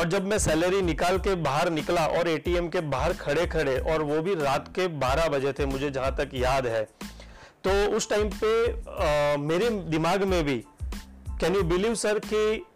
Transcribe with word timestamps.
और 0.00 0.08
जब 0.08 0.26
मैं 0.26 0.38
सैलरी 0.38 0.82
निकाल 0.82 1.18
के 1.18 1.34
बाहर 1.34 1.70
निकला 1.70 2.06
और 2.06 2.28
एटीएम 2.28 2.68
के 2.68 2.80
बाहर 2.80 3.12
खड़े 3.12 3.46
खड़े 3.46 3.78
और 3.78 4.02
वो 4.02 4.20
भी 4.22 4.34
रात 4.34 4.68
के 4.68 4.88
12 5.00 5.28
बजे 5.28 5.52
थे 5.52 5.66
मुझे 5.66 5.90
जहाँ 5.90 6.14
तक 6.16 6.30
याद 6.34 6.66
है 6.66 6.82
तो 7.64 7.70
उस 7.96 8.08
टाइम 8.10 8.30
पे 8.44 8.52
अ, 8.72 9.36
मेरे 9.38 9.70
दिमाग 9.70 10.24
में 10.24 10.44
भी 10.44 10.56
कैन 11.40 11.54
यू 11.54 11.62
बिलीव 11.62 11.94
सर 11.94 12.18
कि 12.18 12.66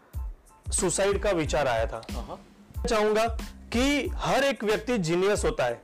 सुसाइड 0.73 1.21
का 1.23 1.31
विचार 1.31 1.67
आया 1.67 1.85
था। 1.85 2.01
मैं 2.77 2.85
चाहूँगा 2.85 3.25
कि 3.73 4.11
हर 4.15 4.43
एक 4.43 4.63
व्यक्ति 4.63 4.97
जीनियस 4.97 5.45
होता 5.45 5.65
है। 5.65 5.81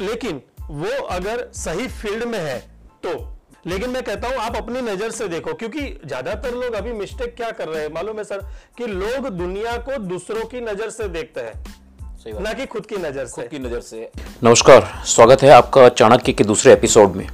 लेकिन 0.00 0.42
वो 0.70 1.02
अगर 1.06 1.48
सही 1.54 1.88
फ़ील्ड 1.88 2.24
में 2.24 2.38
है 2.38 2.58
तो 3.02 3.35
लेकिन 3.66 3.90
मैं 3.90 4.02
कहता 4.02 4.28
हूँ 4.28 4.36
आप 4.36 4.56
अपनी 4.56 4.80
नज़र 4.80 5.10
से 5.10 5.26
देखो 5.28 5.52
क्योंकि 5.52 5.80
ज़्यादातर 6.06 6.54
लोग 6.54 6.74
अभी 6.74 6.92
मिस्टेक 6.92 7.34
क्या 7.36 7.50
कर 7.50 7.68
रहे 7.68 7.82
हैं? 7.82 7.92
मालूम 7.92 8.18
है 8.18 8.24
सर 8.24 8.38
कि 8.78 8.86
लोग 8.86 9.28
दुनिया 9.28 9.76
को 9.78 9.96
दूसरों 9.98 10.44
की 10.44 10.60
नज़र 10.60 10.90
से 10.90 11.08
देखते 11.08 11.40
हैं 11.40 12.40
ना 12.40 12.52
कि 12.52 12.66
खुद 12.66 12.86
की 12.86 12.96
नज़र 12.96 13.26
से। 13.26 13.42
की 13.42 13.58
नज़र 13.58 13.80
से। 13.80 14.08
नमस्कार 14.44 15.02
स्वागत 15.06 15.42
है 15.42 15.50
आपका 15.50 15.88
चाणक्य 15.88 16.32
के 16.32 16.44
दूसरे 16.44 16.72
एपिसोड 16.72 17.16
में। 17.16 17.26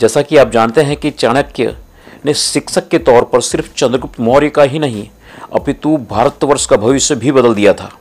जैसा 0.00 0.22
कि 0.22 0.36
आप 0.36 0.50
जानते 0.50 0.82
हैं 0.82 0.96
कि 0.96 1.10
चाणक्य 1.10 1.76
ने 2.26 2.34
शिक्षक 2.36 2.88
के 2.88 2.98
तौर 3.00 3.24
पर 3.24 3.40
सिर्फ़ 3.42 3.72
चंद्रगुप्त 3.74 4.20
मौर्य 4.20 4.50
का 4.50 4.62
ही 4.62 4.78
नहीं 4.78 5.08
अपितु 5.54 5.96
भारतवर्ष 6.10 6.66
का 6.66 6.76
भविष्य 6.78 7.14
भी 7.14 7.32
बदल 7.32 7.54
दिया 7.54 7.74
था। 7.74 7.92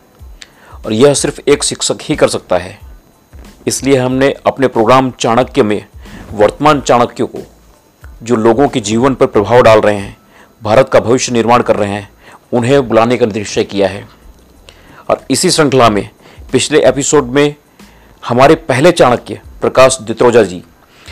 और 0.85 0.93
यह 0.93 1.13
सिर्फ़ 1.13 1.41
एक 1.47 1.63
शिक्षक 1.63 1.97
ही 2.01 2.15
कर 2.15 2.27
सकता 2.29 2.57
है। 2.57 2.77
इसलिए 3.67 3.97
हमने 3.97 4.33
अपने 4.45 4.67
प्रोग्राम 4.67 5.11
चाणक्य 5.11 5.63
में 5.63 5.85
वर्तमान 6.33 6.81
चाणक्यों 6.81 7.27
को, 7.27 7.39
जो 8.23 8.35
लोगों 8.35 8.67
के 8.67 8.80
जीवन 8.80 9.16
पर 9.16 9.25
प्रभाव 9.25 9.61
डाल 9.61 9.81
रहे 9.81 9.97
हैं, 9.97 10.17
भारत 10.63 10.89
का 10.89 10.99
भविष्य 10.99 11.31
निर्माण 11.31 11.61
कर 11.61 11.75
रहे 11.75 11.89
हैं, 11.89 12.09
उन्हें 12.53 12.88
बुलाने 12.88 13.17
का 13.17 13.25
निश्चय 13.25 13.63
किया 13.63 13.88
है। 13.88 14.08
और 15.09 15.25
इसी 15.31 15.52
श्रृंखला 15.52 15.89
में 15.89 16.09
पिछले 16.52 16.88
एपिसोड 16.88 17.25
में 17.25 17.55
हमारे 18.27 18.55
पहले 18.55 18.91
चाणक्य 18.91 19.41
प्रकाश 19.61 19.97
दित्रोजा 20.02 20.44
जी 20.44 20.63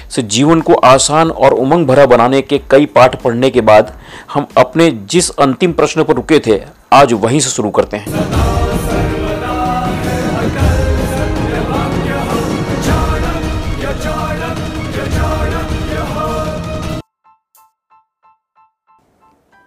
से 0.10 0.22
जीवन 0.22 0.62
को 0.62 0.74
आसान 0.74 1.32
और 1.32 1.54
उमंग 1.54 1.88
भरा 1.88 2.06
बनाने 2.06 2.42
के 2.42 2.58
कई 2.72 2.86
पाठ 2.86 3.22
पढ़ने 3.22 3.50
के 3.50 3.62
बाद 3.62 4.00
हम 4.34 4.48
अपने 4.58 4.92
जिस 4.92 5.30
अंतिम 5.30 5.74
प्रश्न 5.74 6.04
पर 6.04 6.14
रुके 6.14 6.40
थे, 6.40 6.62
आज 6.94 7.14
वहीं 7.14 7.40
से 7.40 7.50
शुरू 7.50 7.70
करते 7.70 7.98
हैं। 7.98 8.77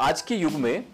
आज 0.00 0.20
के 0.22 0.34
युग 0.34 0.52
में 0.52 0.84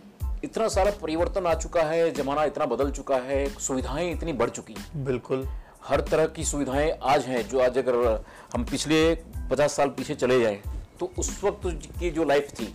इतना 0.44 0.68
सारा 0.68 0.90
परिवर्तन 0.90 1.46
आ 1.46 1.54
चुका 1.54 1.82
है 1.82 2.10
जमाना 2.10 2.44
इतना 2.44 2.66
बदल 2.66 2.90
चुका 2.90 3.16
है 3.16 3.46
सुविधाएँ 3.60 4.10
इतनी 4.12 4.32
बढ़ 4.32 4.50
चुकी 4.50 4.72
हैं। 4.72 5.04
बिल्कुल। 5.04 5.46
हर 5.84 6.00
तरह 6.00 6.26
की 6.26 6.44
सुविधाएँ 6.44 6.90
आज 7.02 7.24
हैं 7.24 7.48
जो 7.48 7.60
आज 7.60 7.78
अगर 7.78 8.24
हम 8.54 8.64
पिछले 8.64 9.14
पचास 9.50 9.72
साल 9.72 9.88
पीछे 9.88 10.14
चले 10.14 10.40
जाएँ 10.40 10.58
तो 11.00 11.10
उस 11.18 11.44
वक्त 11.44 11.60
की 12.00 12.10
जो 12.10 12.24
लाइफ 12.24 12.50
थी 12.50 12.74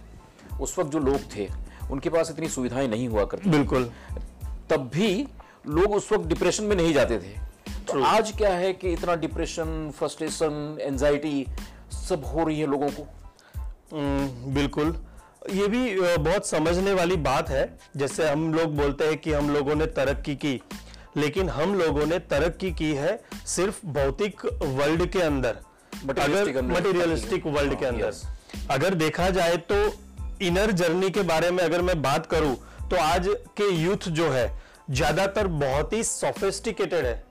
उस 0.62 0.80
वक्त 0.80 0.92
जो 0.92 1.00
लोग 1.00 1.20
थे 1.36 1.50
उनके 1.92 2.09
पास 2.09 2.32
इतनी 2.32 2.48
सुविधाएँ 2.48 2.88
नहीं 2.88 3.08
हुआ 3.08 3.26
करती 3.26 3.50
बिल्कुल। 3.50 3.92
तब 4.70 4.90
भी 4.94 5.28
लोग 5.68 5.96
उस 5.96 6.12
वक्त 6.12 6.26
डिप्रेशन 6.26 6.64
में 6.64 6.76
नहीं 6.76 6.94
जाते 6.94 7.20
थे। 7.20 7.38
तो 7.84 8.04
आज 8.04 8.32
क्या 8.38 8.54
है 8.54 8.74
कि 8.74 8.94
इतना 8.94 9.16
डिप्रेशन 9.16 9.92
फ्रस्ट्रेशन 9.96 10.78
एंजाइटी 10.82 11.46
सब 12.08 12.26
हो 12.26 12.44
रही 12.44 12.59
है 12.59 12.68
लोगों 12.68 12.90
को? 12.90 13.08
बिल्कुल। 14.52 14.98
ये 15.42 15.67
भी 15.67 16.00
बहुत 16.00 16.47
समझने 16.47 16.94
वाली 16.94 17.16
बात 17.18 17.50
है। 17.50 17.63
जैसे 17.97 18.28
हम 18.29 18.53
लोग 18.53 18.75
बोलते 18.78 19.06
हैं 19.06 19.18
कि 19.18 19.31
हम 19.34 19.50
लोगों 19.50 19.75
ने 19.75 19.85
तरक्की 19.96 20.35
की 20.35 20.59
लेकिन 21.18 21.50
हम 21.50 21.74
लोगों 21.75 22.06
ने 22.06 22.19
तरक्की 22.29 22.72
की 22.72 22.91
है 22.96 23.19
सिर्फ़ 23.47 23.85
भौतिक 23.88 24.46
वर्ल्ड 24.63 25.06
के 25.12 25.22
अंदर। 25.22 25.57
अगर 26.19 26.62
मटेरियलिस्टिक 26.63 27.46
वर्ल्ड 27.47 27.80
के 27.80 27.85
हाँ, 27.85 27.94
अंदर। 27.94 28.13
अगर 28.72 28.94
देखा 28.96 29.30
जाए 29.30 29.57
तो 29.72 29.75
इनर 30.41 30.72
जर्नी 30.74 31.09
के 31.09 31.22
बारे 31.24 31.51
में 31.51 31.63
अगर 31.63 31.81
मैं 31.81 32.01
बात 32.01 32.25
करूँ 32.25 32.56
तो 32.90 32.96
आज 32.97 33.28
के 33.57 33.72
यूथ 33.74 34.07
जो 34.12 34.30
है 34.30 34.47
ज़्यादातर 34.91 35.47
बहुत 35.59 35.94
ही 35.94 36.03
सोफिस्टिकेटेड 36.03 37.06
है। 37.06 37.24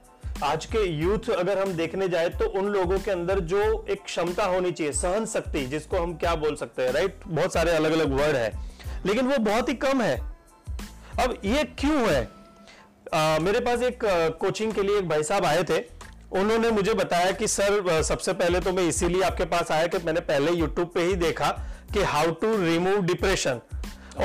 आज 0.45 0.65
के 0.67 0.85
यूथ 0.89 1.29
अगर 1.31 1.59
हम 1.59 1.73
देखने 1.73 2.09
जाए 2.09 2.29
तो 2.29 2.45
उन 2.59 2.67
लोगों 2.67 2.99
के 2.99 3.11
अंदर 3.11 3.41
जो 3.49 3.63
एक 3.91 4.03
क्षमता 4.05 4.45
होनी 4.45 4.71
चाहिए 4.73 4.93
सहन 4.93 5.27
शक्ति 5.27 5.65
जिसको 5.67 5.97
हम 5.97 6.15
क्या 6.17 6.35
बोल 6.35 6.55
सकते 6.57 6.83
हैं 6.83 6.93
राइट 6.93 7.21
बहुत 7.27 7.53
सारे 7.53 7.73
अलग 7.73 7.93
अलग 7.93 8.13
वर्ड 8.13 8.37
है। 8.37 8.53
लेकिन 9.07 9.27
वो 9.27 9.39
बहुत 9.39 9.69
ही 9.69 9.75
कम 9.75 10.01
है। 10.03 10.17
अब 11.21 11.37
ये 11.45 11.65
क्यों 11.79 12.09
है? 12.09 12.23
आ, 13.15 13.39
मेरे 13.39 13.61
पास 13.61 13.83
एक 13.83 13.99
कोचिंग 14.41 14.73
के 14.73 14.83
लिए 14.83 14.99
एक 14.99 15.09
भाई 15.09 15.23
साहब 15.23 15.45
आए 15.45 15.63
थे। 15.63 15.79
उन्होंने 16.33 16.71
मुझे 16.71 16.95
बताया 16.95 17.31
कि 17.33 17.49
सर 17.49 18.03
सबसे 18.03 18.33
पहले 18.33 18.61
तो 18.61 18.73
मैं 18.73 18.83
इसीलिए 18.83 19.23
आपके 19.23 19.45
पास 19.45 19.71
आया 19.71 19.87
कि 19.87 19.99
मैंने 19.99 20.21
पहले 20.21 20.53
यूट्यूब 20.53 20.91
पे 20.95 21.03
ही 21.03 21.15
देखा 21.17 21.51
कि 21.95 22.03
हाउ 22.03 22.31
टू 22.31 22.57
रिमूव 22.57 23.01
डिप्रेशन 23.03 23.61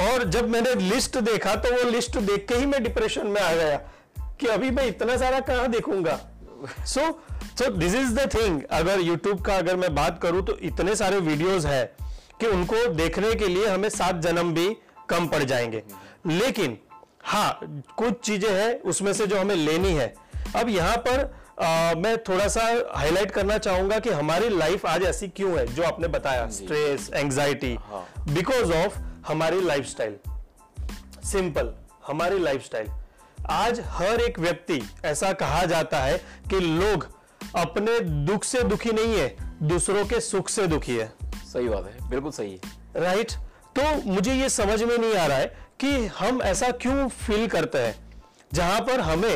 और 0.01 0.23
जब 0.29 0.49
मैंने 0.49 0.73
लिस्ट 0.75 1.17
देखा 1.23 1.55
तो 1.55 1.71
वो 1.73 1.89
लिस्ट 1.89 2.17
देख 2.19 2.47
के 2.47 2.55
ही 2.55 2.65
मैं 2.65 2.83
डिप्रेशन 2.83 3.27
में 3.27 3.41
आ 3.41 3.53
गया। 3.53 3.77
कि 4.39 4.47
अभी 4.47 4.69
मैं 4.71 4.85
इतना 4.87 5.17
सारा 5.17 5.39
कहाँ 5.39 5.67
देखूँगा? 5.67 6.19
So 6.85 7.01
so 7.59 7.69
this 7.71 7.95
is 7.95 8.13
the 8.15 8.29
thing 8.33 8.61
अगर 8.71 8.99
यूट्यूब 8.99 9.41
का 9.41 9.55
अगर 9.57 9.75
मैं 9.75 9.93
बात 9.95 10.19
करूँ 10.21 10.45
तो 10.45 10.57
इतने 10.61 10.95
सारे 10.95 11.19
वीडियोस 11.19 11.65
है 11.65 11.85
कि 12.39 12.47
उनको 12.47 12.87
देखने 12.87 13.33
के 13.35 13.47
लिए 13.47 13.67
हमें 13.67 13.89
सात 13.89 14.15
जन्म 14.15 14.53
भी 14.53 14.67
कम 15.09 15.27
पड़ 15.27 15.43
जाएँगे। 15.43 15.83
लेकिन 16.27 16.77
हाँ 17.23 17.59
कुछ 17.97 18.19
चीज़ें 18.19 18.51
हैं 18.51 18.81
उसमें 18.81 19.13
से 19.13 19.27
जो 19.27 19.39
हमें 19.39 19.55
लेनी 19.55 19.93
है। 19.93 20.13
अब 20.55 20.69
यहाँ 20.69 20.97
पर 20.97 21.33
आ, 21.61 21.93
मैं 21.93 22.17
थोड़ा 22.23 22.47
सा 22.47 22.61
हाईलाइट 22.95 23.31
करना 23.31 23.57
चाहूँगा 23.57 23.99
कि 23.99 24.09
हमारी 24.09 24.49
लाइफ 24.49 24.85
आज 24.85 25.03
ऐसी 25.03 25.27
क्यों 25.27 25.57
है 25.57 25.65
जो 25.75 25.83
आपने 25.83 26.07
बताया 26.07 26.49
स्ट्रेस 26.49 27.09
एंजाइटी 27.13 27.77
बिकॉज़ 28.19 28.73
ऑफ़ 28.73 28.97
हमारी 29.27 29.61
लाइफस्टाइल 29.61 30.17
सिंपल 31.23 31.73
हमारी 32.07 32.39
लाइफस्टाइल 32.39 32.87
आज 33.49 33.79
हर 33.87 34.21
एक 34.21 34.39
व्यक्ति 34.39 34.81
ऐसा 35.05 35.31
कहा 35.33 35.65
जाता 35.65 35.99
है 35.99 36.17
कि 36.49 36.59
लोग 36.59 37.07
अपने 37.55 37.99
दुख 37.99 38.43
से 38.43 38.63
दुखी 38.63 38.91
नहीं 38.91 39.17
है 39.17 39.35
दूसरों 39.63 40.05
के 40.05 40.19
सुख 40.19 40.49
से 40.49 40.67
दुखी 40.67 40.95
है। 40.95 41.13
सही 41.53 41.69
बात 41.69 41.85
है 41.85 42.09
बिल्कुल 42.09 42.31
सही 42.31 42.51
है। 42.51 43.01
राइट 43.03 43.31
तो 43.79 43.83
मुझे 44.05 44.33
ये 44.33 44.49
समझ 44.49 44.81
में 44.83 44.97
नहीं 44.97 45.15
आ 45.15 45.25
रहा 45.25 45.37
है 45.37 45.57
कि 45.79 46.05
हम 46.05 46.41
ऐसा 46.41 46.69
क्यों 46.71 47.07
फील 47.09 47.47
करते 47.47 47.77
हैं 47.77 47.95
जहाँ 48.53 48.81
पर 48.81 48.99
हमें 48.99 49.35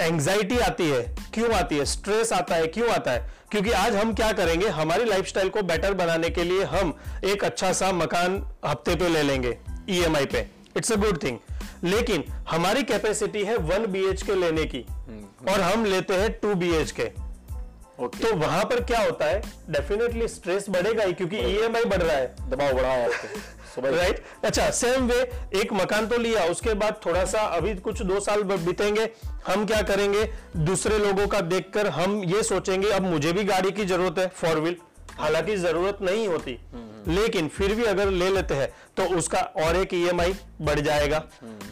एंजाइटी 0.00 0.58
आती 0.58 0.88
है 0.90 1.02
क्यों 1.34 1.52
आती 1.54 1.78
है 1.78 1.84
स्ट्रेस 1.84 2.32
आता 2.32 2.54
है 2.54 2.66
क्यों 2.66 2.90
आता 2.90 3.10
है? 3.10 3.30
क्योंकि 3.50 3.70
आज 3.70 3.94
हम 3.96 4.14
क्या 4.14 4.32
करेंगे 4.32 4.68
हमारी 4.68 5.04
लाइफस्टाइल 5.04 5.48
को 5.48 5.62
बेटर 5.62 5.94
बनाने 5.94 6.30
के 6.30 6.44
लिए 6.44 6.64
हम 6.64 6.96
एक 7.24 7.44
अच्छा 7.44 7.72
सा 7.72 7.92
मकान 7.92 8.36
हफ़्ते 8.66 8.96
पे 8.96 9.08
ले 9.08 9.22
लेंगे 9.22 9.58
ईएमआई 9.88 10.26
पे। 10.26 10.46
इट्स 10.76 10.92
अ 10.92 10.96
गुड 10.96 11.22
थिंग 11.22 11.38
लेकिन 11.86 12.24
हमारी 12.50 12.82
कैपेसिटी 12.82 13.44
है 13.44 13.56
वन 13.56 13.86
बी 13.86 14.02
के 14.16 14.34
लेने 14.34 14.64
की। 14.64 14.84
और 15.48 15.60
हम 15.60 15.84
लेते 15.84 16.14
हैं 16.14 16.32
टू 16.32 16.54
बी 16.54 16.70
के 16.92 17.10
ओके 18.04 18.24
तो 18.24 18.34
वहाँ 18.36 18.64
पर 18.64 18.80
क्या 18.84 19.00
होता 19.00 19.24
है? 19.24 19.42
डेफिनेटली 19.70 20.28
स्ट्रेस 20.28 20.66
बढ़ेगा 20.70 21.04
ही 21.04 21.12
क्योंकि 21.12 21.36
ईएमआई 21.36 21.84
बढ़ 21.84 22.02
रहा 22.02 22.16
है। 22.16 22.50
दबाव 22.50 22.72
बढ़ा 22.72 22.88
है 22.88 23.08
राइट 23.78 24.22
अच्छा 24.44 24.68
सेम 24.70 25.06
वे 25.06 25.16
एक 25.54 25.72
मकान 25.72 26.06
तो 26.06 26.18
लिया 26.18 26.44
उसके 26.44 26.74
बाद 26.74 27.00
थोड़ा 27.06 27.24
सा 27.24 27.40
अभी 27.56 27.74
कुछ 27.76 28.02
दो 28.02 28.20
साल 28.20 28.42
बीतेंगे 28.42 29.08
हम 29.46 29.66
क्या 29.66 29.80
करेंगे? 29.82 30.24
दूसरे 30.56 30.98
लोगों 30.98 31.26
का 31.26 31.40
देखकर 31.40 31.86
हम 31.88 32.22
ये 32.24 32.42
सोचेंगे 32.42 32.90
अब 32.90 33.02
मुझे 33.02 33.32
भी 33.32 33.44
गाड़ी 33.44 33.70
की 33.70 33.84
ज़रूरत 33.84 34.18
है 34.18 34.28
फोर 34.28 34.60
व्हील 34.60 34.76
हालाँकि 35.18 35.56
ज़रूरत 35.56 35.98
नहीं 36.02 36.26
होती। 36.28 36.58
लेकिन 37.08 37.48
फिर 37.48 37.74
भी 37.74 37.84
अगर 37.84 38.10
ले 38.10 38.28
लेते 38.30 38.54
हैं 38.54 38.68
तो 38.96 39.04
उसका 39.16 39.40
और 39.64 39.76
एक 39.76 39.94
ईएमआई 39.94 40.34
बढ़ 40.60 40.80
जाएगा। 40.80 41.18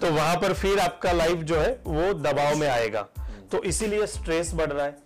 तो 0.00 0.11
वहाँ 0.11 0.37
पर 0.37 0.52
फिर 0.52 0.79
आपका 0.79 1.12
लाइफ 1.12 1.38
जो 1.43 1.56
है 1.56 1.73
वो 1.87 2.12
दबाव 2.14 2.56
में 2.56 2.69
आएगा। 2.69 3.02
तो 3.52 3.62
इसीलिए 3.62 4.06
स्ट्रेस 4.06 4.52
बढ़ 4.55 4.73
रहा 4.73 4.87
है। 4.87 4.96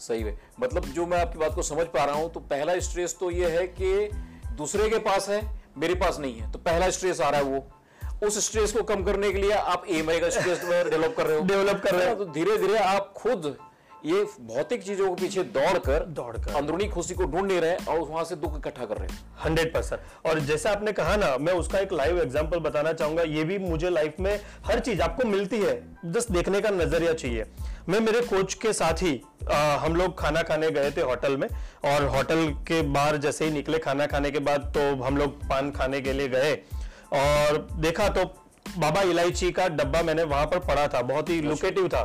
सही 0.00 0.22
है। 0.22 0.38
मतलब 0.60 0.84
जो 0.86 1.06
मैं 1.06 1.20
आपकी 1.20 1.38
बात 1.38 1.54
को 1.54 1.62
समझ 1.62 1.86
पा 1.86 2.04
रहा 2.04 2.14
हूँ 2.14 2.32
तो 2.32 2.40
पहला 2.40 2.78
स्ट्रेस 2.80 3.16
तो 3.20 3.30
ये 3.30 3.50
है 3.50 3.66
कि 3.80 4.08
दूसरे 4.56 4.88
के 4.90 4.98
पास 4.98 5.28
है 5.28 5.40
मेरे 5.78 5.94
पास 5.94 6.18
नहीं 6.20 6.38
है। 6.38 6.50
तो 6.52 6.58
पहला 6.58 6.90
स्ट्रेस 6.90 7.20
आ 7.20 7.28
रहा 7.30 7.40
है 7.40 7.46
वो। 7.46 8.26
उस 8.26 8.38
स्ट्रेस 8.46 8.72
को 8.72 8.82
कम 8.82 9.02
करने 9.04 9.32
के 9.32 9.38
लिए 9.38 9.50
आप 9.52 9.84
ईएमआई 9.90 10.20
का 10.20 10.28
स्ट्रेस 10.30 10.60
डेवलप 10.64 11.14
कर 11.16 11.26
रहे 11.26 11.38
हो। 11.38 11.44
डेवलप 11.44 11.80
कर 11.84 11.94
रहे 11.94 12.08
हो। 12.08 12.14
तो 12.14 12.24
धीरे 12.24 12.56
धीरे 12.58 12.78
आप 12.78 13.12
खुद 13.16 13.56
ये 14.06 14.22
भौतिक 14.46 14.82
चीज़ों 14.82 15.06
के 15.06 15.22
पीछे 15.22 15.42
दौड़कर 15.44 16.04
दौड़कर। 16.16 16.54
अंदरूनी 16.54 16.86
खुशी 16.88 17.14
को 17.14 17.24
ढूंढ 17.24 17.46
नहीं 17.46 17.60
रहे 17.60 17.70
हैं 17.70 17.86
और 17.86 17.98
वहाँ 18.00 18.24
से 18.24 18.36
दुख 18.36 18.56
इकट्ठा 18.58 18.84
कर 18.84 18.96
रहे 18.96 19.08
हैं। 19.08 19.18
Hundred 19.44 19.72
percent. 19.74 20.26
और 20.26 20.40
जैसा 20.40 20.70
आपने 20.70 20.92
कहा 20.92 21.16
ना 21.16 21.36
मैं 21.38 21.52
उसका 21.54 21.78
एक 21.78 21.92
लाइव 21.92 22.20
एग्जांपल 22.22 22.58
बताना 22.60 22.92
चाहूँगा। 22.92 23.22
ये 23.24 23.44
भी 23.44 23.58
मुझे 23.58 23.90
लाइफ 23.90 24.20
में 24.20 24.38
हर 24.66 24.80
चीज़ 24.80 25.00
आपको 25.02 25.28
मिलती 25.28 25.58
है 25.58 25.74
जस्ट 26.06 26.30
देखने 26.32 26.60
का 26.60 26.70
नज़रिया 26.70 27.12
चाहिए। 27.14 27.46
मैं 27.88 28.00
मेरे 28.00 28.20
कोच 28.22 28.54
के 28.54 28.72
साथ 28.72 29.02
ही 29.02 29.20
आ, 29.50 29.76
हम 29.76 29.96
लोग 29.96 30.18
खाना 30.18 30.42
खाने 30.42 30.70
गए 30.70 30.90
थे 30.90 31.00
होटल 31.02 31.36
में। 31.36 31.48
और 31.84 32.04
होटल 32.06 32.46
के 32.68 32.80
बाहर 32.82 33.16
जैसे 33.16 33.44
ही 33.44 33.50
निकले 33.50 33.78
खाना 33.78 34.06
खाने 34.06 34.30
के 34.30 34.38
बाद 34.40 34.72
तो 34.76 34.80
हम 35.02 35.16
लोग 35.16 35.42
पान 35.48 35.70
खाने 35.70 36.00
के 36.00 36.12
लिए 36.12 36.28
गए। 36.28 36.54
और 37.14 37.66
देखा 37.80 38.08
तो 38.08 38.24
बाबा 38.78 39.02
इलायची 39.02 39.50
का 39.52 39.68
डब्बा 39.70 40.02
मैंने 40.02 40.22
वहाँ 40.24 40.46
पर 40.46 40.58
पड़ा 40.58 40.86
था 40.88 41.02
बहुत 41.02 41.28
ही 41.30 41.40
लुकेटिव 41.40 41.88
था। 41.88 42.02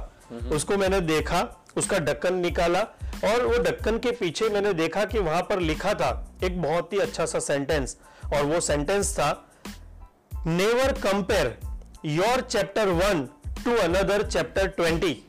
उसको 0.52 0.78
मैंने 0.78 1.00
देखा 1.02 1.42
उसका 1.78 2.00
ढक्कन 2.00 2.34
निकाला 2.34 2.80
और 3.26 3.46
वो 3.46 3.58
ढक्कन 3.58 3.98
के 3.98 4.12
पीछे 4.12 4.50
मैंने 4.50 4.74
देखा 4.74 5.06
कि 5.06 5.20
वहाँ 5.20 5.42
पर 5.42 5.60
लिखा 5.60 5.94
था 5.94 6.36
एक 6.44 6.62
बहुत 6.62 6.94
ही 6.94 6.98
अच्छा 7.00 7.26
सा 7.26 7.40
सेंटेंस 7.40 7.98
और 8.34 8.44
वो 8.44 8.60
सेंटेंस 8.60 9.14
था 9.14 9.50
never 10.48 10.92
compare 10.92 11.58
your 12.06 12.42
chapter 12.42 12.88
one 12.88 13.30
to 13.66 13.76
another 13.76 14.28
chapter 14.28 14.68
twenty 14.68 15.26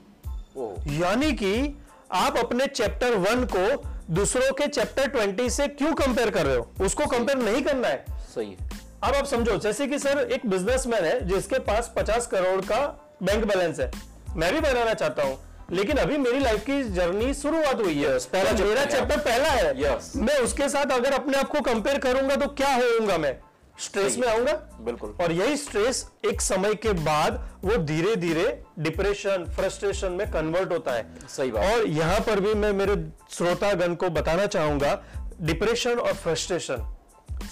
यानी 1.00 1.32
कि 1.32 1.82
आप 2.12 2.36
अपने 2.36 2.66
चैप्टर 2.66 3.14
वन 3.14 3.44
को 3.56 3.92
दूसरों 4.10 4.52
के 4.52 4.66
चैप्टर 4.66 5.08
ट्वेंटी 5.08 5.50
से 5.50 5.68
क्यों 5.68 5.94
कंपेयर 5.94 6.30
कर 6.30 6.46
रहे 6.46 6.56
हो? 6.56 6.70
उसको 6.80 7.06
कंपेयर 7.06 7.38
नहीं 7.38 7.62
करना 7.62 7.88
है। 7.88 8.04
सही 8.34 8.50
है। 8.50 8.70
अब 9.02 9.14
आप 9.14 9.24
समझो 9.24 9.56
जैसे 9.56 9.86
कि 9.86 9.98
सर 9.98 10.18
एक 10.32 10.46
बिजनेसमैन 10.46 11.04
है 11.04 11.28
जिसके 11.28 11.58
पास 11.58 11.92
50 11.98 12.26
करोड़ 12.26 12.60
का 12.60 12.86
बैंक 13.22 13.44
बैलेंस 13.44 13.80
है। 13.80 13.90
मैं 14.36 14.52
भी 14.54 14.60
बनाना 14.60 14.94
चाहता 14.94 15.22
हूँ। 15.22 15.38
लेकिन 15.72 15.96
अभी 15.96 16.16
मेरी 16.18 16.38
लाइफ 16.38 16.64
की 16.64 16.82
जर्नी 16.84 17.32
शुरुआत 17.34 17.80
हुई 17.80 17.94
है। 17.94 18.16
Yes, 18.16 18.24
पहला 18.24 18.52
तो 18.52 18.64
मेरा 18.64 18.84
चैप्टर 18.84 19.18
पहला 19.18 19.48
है। 19.48 19.74
Yes. 19.74 20.16
मैं 20.16 20.38
उसके 20.38 20.68
साथ 20.68 20.92
अगर 20.92 21.12
अपने 21.12 21.38
आप 21.38 21.48
को 21.48 21.60
कंपेयर 21.60 21.98
करूँगा 21.98 22.36
तो 22.36 22.46
क्या 22.48 22.74
होऊँगा 22.74 23.18
मैं? 23.18 23.36
स्ट्रेस 23.80 24.16
में 24.18 24.26
आऊँगा? 24.28 24.52
बिल्कुल। 24.80 25.14
और 25.20 25.32
यही 25.32 25.56
स्ट्रेस 25.56 26.04
एक 26.24 26.40
समय 26.40 26.74
के 26.74 26.92
बाद 26.92 27.38
वो 27.64 27.76
धीरे 27.76 28.16
धीरे 28.16 28.62
डिप्रेशन 28.78 29.44
फ्रस्ट्रेशन 29.56 30.12
में 30.12 30.30
कन्वर्ट 30.30 30.72
होता 30.72 30.92
है। 30.92 31.06
सही 31.28 31.50
बात। 31.50 31.72
और 31.72 31.86
यहाँ 31.86 32.20
पर 32.20 32.40
भी 32.40 32.54
मैं 32.54 32.72
मेरे 32.72 32.96
श्रोतागण 33.30 33.94
को 33.94 34.10
बताना 34.10 34.46
चाहूँगा 34.46 35.02
डिप्रेशन 35.40 35.98
और 35.98 36.12
फ्रस्ट्रेशन 36.12 36.94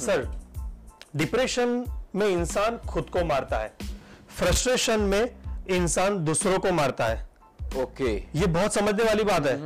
सर 0.00 0.28
डिप्रेशन 1.16 1.84
में 2.14 2.26
इंसान 2.28 2.78
खुद 2.88 3.11
को 3.11 3.25
मारता 3.25 3.58
है। 3.58 3.73
फ्रस्ट्रेशन 4.38 5.00
में 5.00 5.31
इंसान 5.70 6.25
दूसरों 6.25 6.58
को 6.58 6.73
मारता 6.73 7.05
है। 7.05 7.30
ओके। 7.76 8.14
ये 8.34 8.46
बहुत 8.46 8.75
समझने 8.75 9.05
वाली 9.05 9.25
बात 9.25 9.46
है। 9.46 9.58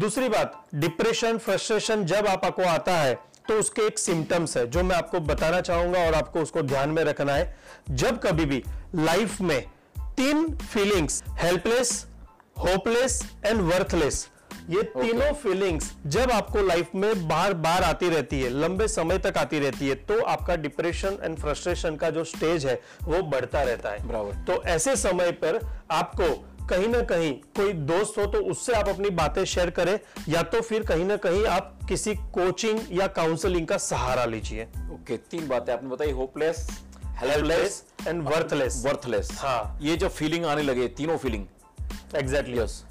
दूसरी 0.00 0.28
बात 0.28 0.64
डिप्रेशन 0.74 1.38
फ्रस्ट्रेशन 1.38 2.04
जब 2.04 2.26
आपको 2.26 2.62
आता 2.62 2.96
है 2.96 3.14
तो 3.48 3.54
उसके 3.54 3.82
एक 3.82 3.98
सिम्टम्स 3.98 4.56
है 4.56 4.66
जो 4.66 4.82
मैं 4.82 4.96
आपको 4.96 5.20
बताना 5.22 5.60
चाहूँगा 5.60 5.98
और 5.98 6.14
आपको 6.14 6.40
उसको 6.40 6.62
ध्यान 6.62 6.90
में 6.90 7.02
रखना 7.04 7.32
है। 7.32 7.56
जब 7.90 8.20
कभी 8.20 8.44
भी 8.44 8.62
लाइफ 8.94 9.40
में 9.40 9.60
तीन 9.96 10.46
feelings 10.56 11.22
helpless 11.30 12.06
hopeless 12.58 13.22
and 13.46 13.60
worthless 13.62 14.28
ये 14.70 14.82
तीनों 14.82 15.32
फीलिंग्स 15.32 15.84
okay. 15.84 16.06
जब 16.06 16.30
आपको 16.30 16.62
लाइफ 16.62 16.94
में 16.94 17.28
बार 17.28 17.54
बार 17.54 17.82
आती 17.82 18.08
रहती 18.08 18.40
है 18.40 18.50
लंबे 18.50 18.88
समय 18.88 19.18
तक 19.18 19.38
आती 19.38 19.58
रहती 19.58 19.88
है 19.88 19.94
तो 19.94 20.20
आपका 20.24 20.56
डिप्रेशन 20.56 21.18
एंड 21.22 21.38
फ्रस्ट्रेशन 21.38 21.96
का 21.96 22.10
जो 22.10 22.24
स्टेज 22.24 22.66
है 22.66 22.80
वो 23.02 23.22
बढ़ता 23.22 23.62
रहता 23.62 23.90
है। 23.90 24.06
बराबर। 24.08 24.44
तो 24.44 24.62
ऐसे 24.64 24.96
समय 24.96 25.30
पर 25.44 25.60
आपको 25.90 26.28
कहीं 26.70 26.88
ना 26.88 27.00
कहीं 27.00 27.32
कोई 27.34 27.72
दोस्त 27.72 28.18
हो 28.18 28.26
तो 28.26 28.38
उससे 28.38 28.72
आप 28.72 28.88
अपनी 28.88 29.10
बातें 29.10 29.44
शेयर 29.44 29.70
करें 29.70 29.98
या 30.28 30.42
तो 30.42 30.60
फिर 30.60 30.82
कहीं 30.82 31.04
ना 31.04 31.16
कहीं 31.16 31.46
आप 31.46 31.78
किसी 31.88 32.14
कोचिंग 32.14 32.80
या 32.92 33.06
काउंसलिंग 33.06 33.66
का 33.66 33.78
सहारा 33.78 34.24
लीजिए। 34.24 34.64
ओके 34.64 35.16
okay, 35.16 35.30
तीन 35.30 35.48
बातें 35.48 35.72
आपने 35.72 35.88
बताई 35.88 36.10
hopeless 36.10 36.80
helpless 37.06 37.84
and 38.08 38.22
worthless 38.22 38.82
worthless 38.86 39.30
हाँ। 39.34 39.78
ये 39.82 39.96
जो 39.96 40.08
फीलिंग 40.08 40.46
आने 40.46 40.62
लगे 40.62 40.88
तीनों 40.88 41.18
फीलिंग 41.18 41.46
एग्जैक्टली 42.16 42.58
यस 42.58 42.84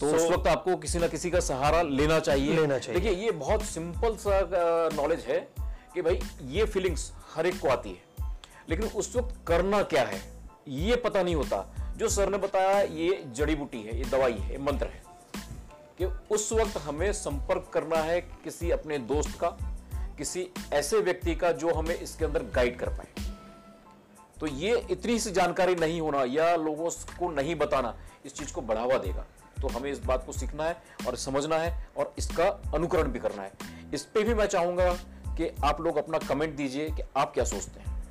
तो 0.00 0.10
So- 0.10 0.16
उस 0.16 0.30
वक्त 0.30 0.48
आपको 0.48 0.76
किसी 0.76 0.98
ना 0.98 1.06
किसी 1.06 1.30
का 1.30 1.40
सहारा 1.40 1.82
लेना 1.82 2.18
चाहिए। 2.18 2.56
लेना 2.56 2.78
चाहिए। 2.78 3.00
देखिए 3.00 3.24
ये 3.24 3.30
बहुत 3.30 3.62
सिंपल 3.62 4.16
सा 4.16 4.48
नॉलेज 4.94 5.20
है 5.20 5.48
कि 5.94 6.02
भाई 6.02 6.20
ये 6.46 6.64
फीलिंग्स 6.64 7.12
हर 7.34 7.46
एक 7.46 7.60
को 7.60 7.68
आती 7.68 7.90
है। 7.90 8.28
लेकिन 8.70 8.86
उस 8.86 9.16
वक्त 9.16 9.36
करना 9.46 9.82
क्या 9.82 10.02
है 10.02 10.20
ये 10.68 10.96
पता 10.96 11.22
नहीं 11.22 11.34
होता। 11.34 11.74
जो 11.96 12.08
सर 12.08 12.28
ने 12.28 12.38
बताया, 12.38 12.80
ये 12.80 13.24
जड़ी 13.26 13.54
बूटी 13.54 13.82
है, 13.82 13.98
ये 13.98 14.04
दवाई 14.04 14.32
है, 14.32 14.52
ये 14.52 14.58
मंत्र 14.58 14.86
है 14.86 15.02
कि 15.98 16.04
उस 16.04 16.52
वक्त 16.52 16.76
हमें 16.76 17.12
संपर्क 17.12 17.70
करना 17.74 17.96
है 17.96 18.20
किसी 18.20 18.70
अपने 18.70 18.98
दोस्त 18.98 19.38
का, 19.40 19.48
किसी 20.18 20.48
ऐसे 20.72 20.98
व्यक्ति 20.98 21.34
का 21.34 21.52
जो 21.52 21.74
हमें 21.74 21.94
इसके 21.94 22.24
अंदर 22.24 22.42
गाइड 22.42 22.78
कर 22.78 22.88
पाए। 22.88 23.30
तो 24.40 24.46
ये 24.46 24.86
इतनी 24.90 25.18
सी 25.18 25.30
जानकारी 25.30 25.74
नहीं 25.74 26.00
होना 26.00 26.24
या 26.24 26.56
लोगों 26.56 26.90
को 26.90 27.30
नहीं 27.30 27.54
बताना 27.54 27.96
इस 28.24 28.34
चीज़ 28.34 28.52
को 28.52 28.60
बढ़ावा 28.60 28.98
देगा। 28.98 29.26
तो 29.62 29.68
हमें 29.68 29.90
इस 29.92 29.98
बात 29.98 30.26
को 30.26 30.32
सीखना 30.32 30.64
है 30.64 30.82
और 31.06 31.16
समझना 31.16 31.56
है 31.56 31.88
और 31.96 32.14
इसका 32.18 32.48
अनुकरण 32.74 33.08
भी 33.08 33.18
करना 33.18 33.42
है। 33.42 33.52
इस 33.94 34.02
पर 34.02 34.24
भी 34.24 34.34
मैं 34.34 34.46
चाहूँगा 34.46 34.94
कि 35.28 35.56
आप 35.64 35.80
लोग 35.80 35.96
अपना 35.96 36.18
कमेंट 36.18 36.56
दीजिए 36.56 36.90
कि 36.90 37.02
आप 37.16 37.34
क्या 37.34 37.44
सोचते 37.44 37.80
हैं। 37.80 38.04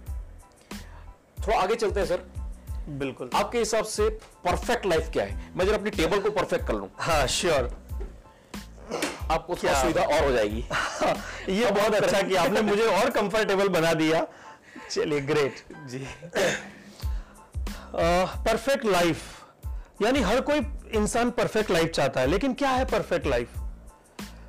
थोड़ा 1.48 1.58
आगे 1.58 1.76
चलते 1.76 2.00
हैं, 2.00 2.08
सर। 2.08 2.41
बिल्कुल। 2.90 3.30
आपके 3.36 3.58
हिसाब 3.58 3.86
से 3.86 4.10
परफेक्ट 4.46 4.86
लाइफ 4.86 5.10
क्या 5.14 5.24
है? 5.24 5.52
मैं 5.58 5.66
जरा 5.66 5.78
अपनी 5.78 5.90
टेबल 5.90 6.20
को 6.20 6.32
परफेक्ट 6.32 6.68
कर 6.68 6.74
लूँ। 6.74 6.90
हाँ 7.00 7.26
श्योर 7.28 7.70
आपको 9.32 9.56
क्या? 9.56 9.82
सुविधा 9.82 10.02
और 10.02 10.24
हो 10.24 10.32
जाएगी। 10.32 10.64
ये 11.50 11.72
बहुत 11.72 11.96
अच्छा 11.96 12.22
किया 12.22 12.42
आपने 12.44 12.62
मुझे 12.62 12.86
और 12.86 13.10
कंफर्टेबल 13.10 13.68
बना 13.70 13.94
दिया। 13.94 14.26
चलिए 14.92 15.22
ग्रेट 15.22 15.64
जी। 15.88 16.06
परफेक्ट 17.96 18.86
लाइफ 18.86 19.22
यानी 20.02 20.20
हर 20.22 20.42
कोई 20.42 20.62
इंसान 20.96 21.32
परफेक्ट 21.32 21.72
लाइफ 21.72 21.92
चाहता 21.92 22.22
है 22.22 22.28
लेकिन 22.28 22.54
क्या 22.54 22.70
है 22.70 22.86
परफेक्ट 22.86 23.28
लाइफ 23.28 23.50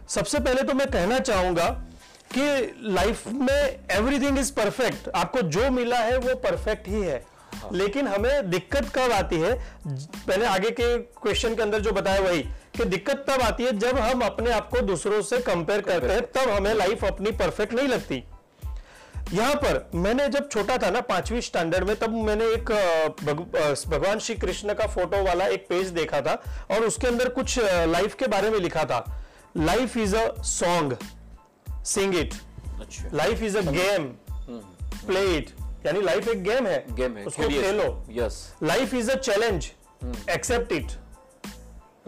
सबसे 0.09 0.39
पहले 0.39 0.63
तो 0.63 0.75
मैं 0.75 0.87
कहना 0.91 1.19
चाहूँगा 1.19 1.69
कि 2.37 2.45
लाइफ 2.83 3.27
में 3.29 3.87
एवरीथिंग 3.91 4.39
इज़ 4.39 4.53
परफेक्ट 4.53 5.09
आपको 5.15 5.43
जो 5.43 5.71
मिला 5.71 5.99
है 5.99 6.17
वो 6.17 6.35
परफेक्ट 6.35 6.89
ही 6.89 7.01
है। 7.01 7.25
लेकिन 7.73 8.09
हमें 8.09 8.51
दिक्कत 8.51 8.89
कब 8.95 9.13
आती 9.13 9.37
है? 9.37 9.55
पहले 10.27 10.47
आगे 10.47 10.71
के 10.71 10.99
क्वेश्चन 10.99 11.55
के 11.55 11.63
अंदर 11.63 11.81
जो 11.81 11.93
बताया 11.93 12.21
वही 12.21 12.43
कि 12.77 12.85
दिक्कत 12.85 13.25
तब 13.29 13.43
आती 13.43 13.65
है 13.65 13.79
जब 13.79 13.99
हम 13.99 14.21
अपने 14.21 14.51
आप 14.51 14.69
को 14.69 14.81
दूसरों 14.81 15.23
से 15.23 15.39
कंपेयर 15.39 15.81
करते 15.81 16.13
हैं 16.13 16.23
तब 16.33 16.51
हमें 16.51 16.75
लाइफ 16.75 17.05
अपनी 17.05 17.31
परफेक्ट 17.31 17.75
नहीं 17.75 17.89
लगती। 17.89 18.25
यहाँ 19.33 19.55
पर 19.55 19.91
मैंने 19.95 20.29
जब 20.29 20.49
छोटा 20.49 20.77
था 20.79 20.91
ना 20.91 21.01
पांचवी 21.01 21.41
स्टैंडर्ड 21.43 21.87
में 21.89 21.97
तब 21.97 22.15
मैंने 22.15 22.45
एक 22.45 22.71
भग- 23.23 23.89
भगवान 23.89 24.19
श्री 24.19 24.35
कृष्ण 24.35 24.75
का 24.75 24.87
फ़ोटो 24.87 25.23
वाला 25.25 25.47
एक 25.47 25.67
पेज 25.69 25.89
देखा 25.89 26.21
था 26.21 26.35
और 26.71 26.85
उसके 26.85 27.07
अंदर 27.07 27.29
कुछ 27.29 27.59
लाइफ 27.65 28.15
के 28.15 28.27
बारे 28.27 28.51
में 28.51 28.59
लिखा 28.59 28.85
था। 28.85 29.27
Life 29.57 29.97
is 29.97 30.17
a 30.17 30.43
song 30.43 30.97
sing 31.85 32.15
it 32.15 32.35
life 33.15 33.43
is 33.43 33.59
a 33.59 33.61
game 33.61 34.05
play 35.07 35.25
it 35.37 35.51
यानी 35.87 36.01
लाइफ 36.03 36.29
एक 36.29 36.43
गेम 36.43 36.67
है। 36.67 36.85
गेम 36.95 37.17
है। 37.17 37.25
उसको 37.25 37.49
खेलो। 37.49 38.05
Yes 38.11 38.37
life 38.63 38.95
is 38.95 39.11
a 39.11 39.15
challenge 39.17 39.71
accept 40.31 40.73
it 40.73 40.93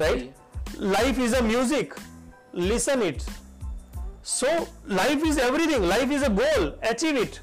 right 0.01 0.35
life 0.81 1.19
is 1.19 1.35
a 1.37 1.41
music 1.43 1.95
listen 2.57 3.03
it 3.03 3.23
so 4.27 4.47
life 4.95 5.25
is 5.27 5.41
everything 5.41 5.85
life 5.85 6.13
is 6.13 6.25
a 6.25 6.29
goal 6.29 6.73
achieve 6.89 7.19
it 7.19 7.37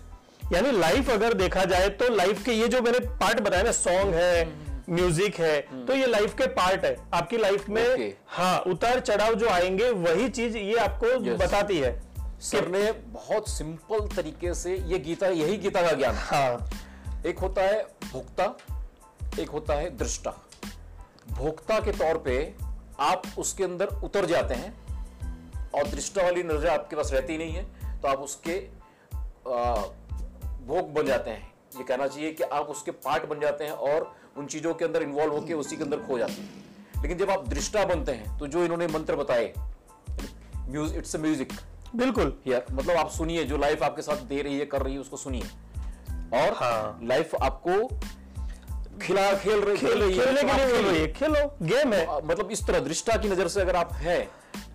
यानी 0.54 0.72
life 0.72 1.10
अगर 1.10 1.34
देखा 1.34 1.64
जाए 1.66 1.90
तो 1.90 2.10
लाइफ 2.16 2.44
के 2.46 2.52
ये 2.52 2.68
जो 2.68 2.82
मैंने 2.82 3.00
पार्ट 3.20 3.40
बताया 3.40 3.64
ना 3.64 3.72
सॉन्ग 3.72 4.14
है 4.16 4.46
म्यूज़िक 4.90 5.36
है 5.36 5.86
तो 5.88 5.94
ये 5.94 6.06
लाइफ 6.06 6.34
के 6.38 6.48
पार्ट 6.56 6.86
है। 6.86 6.96
आपकी 7.14 7.38
लाइफ 7.38 7.70
में 7.70 7.84
Okay. 7.86 8.10
हाँ 8.28 8.60
उतार 8.68 9.00
चढ़ाव 9.00 9.34
जो 9.34 9.50
आएँगे 9.50 9.90
वही 9.90 10.28
चीज़ 10.30 10.58
ये 10.58 10.76
आपको 10.76 11.08
Yes. 11.08 11.40
बताती 11.42 11.78
है। 11.78 11.92
सर 12.42 12.68
ने 12.68 12.92
बहुत 12.92 13.50
सिंपल 13.50 14.08
तरीके 14.16 14.54
से 14.54 14.76
ये 14.76 15.00
गीता 15.00 15.28
यही 15.28 15.58
गीता 15.58 15.82
का 15.82 15.92
ज्ञान 15.92 16.16
हाँ। 16.20 16.70
एक 17.26 17.40
होता 17.40 17.62
है 17.62 17.82
भोक्ता 18.04 18.46
एक 19.40 19.50
होता 19.50 19.74
है 19.74 19.90
दृष्टा। 19.98 20.32
भोक्ता 21.32 21.80
के 21.80 21.92
तौर 21.92 22.18
पे 22.18 22.34
आप 23.00 23.24
उसके 23.40 23.64
अंदर 23.64 23.94
उतर 24.04 24.26
जाते 24.26 24.54
हैं 24.54 24.74
और 25.72 25.88
दृष्टा 25.88 26.24
वाली 26.24 26.44
नज़र 26.44 26.68
आपके 26.70 26.96
पास 26.96 27.14
रहती 27.14 27.38
नहीं 27.38 27.54
है 27.54 28.02
तो 28.02 28.08
आप 28.08 28.20
उसके 28.20 28.60
भोग 30.66 30.94
बन 30.94 31.06
जाते 31.06 31.30
हैं। 31.30 31.52
ये 31.78 31.84
कहना 31.84 32.08
चाहिए 32.08 32.32
कि 32.32 32.44
आप 32.44 32.70
उसके 32.70 32.92
पार्ट 33.06 33.26
बन 33.26 33.40
जाते 33.40 33.64
हैं 33.64 33.72
और 33.72 34.14
उन 34.38 34.46
चीज़ों 34.48 34.74
के 34.74 34.86
अंदर 34.86 35.04
इन्वॉल्व 35.04 35.34
होकर 35.34 35.54
उसी 35.56 35.78
के 35.78 35.84
अंदर 35.84 35.98
खो 35.98 36.18
जाते 36.18 36.34
हैं। 36.34 37.02
लेकिन 37.02 37.18
जब 37.18 37.30
आप 37.30 37.48
दृष्टा 37.50 37.86
बनते 37.86 38.12
हैं 38.12 38.38
तो 38.40 38.48
जो 38.48 38.64
इन्होंने 38.64 38.88
मंत्र 38.90 39.16
बताए 39.16 39.54
म्यूज़िक 40.70 40.98
इट्स 40.98 41.16
अ 41.16 41.20
म्यूज़िक 41.20 41.54
बिल्कुल। 41.96 42.34
यार 42.48 42.66
मतलब 42.72 42.96
आप 42.98 43.10
सुनिए 43.10 43.44
जो 43.44 43.58
लाइफ 43.58 43.84
आपके 43.84 44.02
साथ 44.02 44.24
दे 44.26 44.42
रही 44.42 44.60
है 44.60 44.66
कर 44.66 44.82
रही 44.82 44.94
है 44.94 45.00
उसको 45.00 45.18
सुनिए। 45.18 45.42
और 46.34 46.54
हाँ। 46.54 47.00
लाइफ 47.04 47.36
आपको 47.36 47.88
खिला 49.02 49.32
खेल 49.34 49.60
रही 49.60 49.78
खेल 49.78 50.02
रही 50.02 50.18
है 50.18 50.26
खेलने 50.26 50.42
तो 50.42 50.48
के 50.48 50.54
लिए 50.56 50.66
बोल 50.74 50.86
रही 50.86 51.02
है 51.02 51.12
खेलो 51.14 51.48
गेम 51.64 51.94
है। 51.94 52.06
मतलब 52.26 52.52
इस 52.52 52.66
तरह 52.68 52.80
दृष्टा 52.80 53.18
की 53.18 53.30
नज़र 53.30 53.48
से 53.48 53.62
अगर 53.62 53.76
आप 53.76 53.94
है 53.94 54.20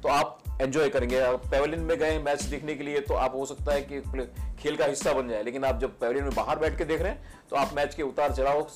तो 0.03 0.09
आप 0.09 0.43
एंजॉय 0.61 0.89
करेंगे। 0.89 1.21
पेवेलियन 1.51 1.83
में 1.83 1.97
गए 1.99 2.19
मैच 2.19 2.43
देखने 2.43 2.75
के 2.75 2.85
लिए 2.85 3.01
तो 3.01 3.15
आप 3.15 3.35
हो 3.35 3.47
सकता 3.47 3.73
है 3.73 3.83
कि 3.83 4.01
खेल 4.63 4.77
का 4.77 4.85
हिस्सा 4.85 5.13
बन 5.13 5.29
जाए 5.29 5.43
लेकिन 5.43 5.65
आप 5.65 5.81
जब 5.81 5.99
पेवेलियन 5.99 6.25
में 6.25 6.35
बाहर 6.35 6.59
बैठ 6.59 6.79
के 6.79 6.85
देख 6.85 7.03
रहे 7.03 7.13
हैं 7.13 7.49
तो 7.51 7.57
आप 7.57 7.75
मैच 7.75 7.95
के 7.95 8.03
उतार 8.03 8.33
चढ़ाव 8.33 8.67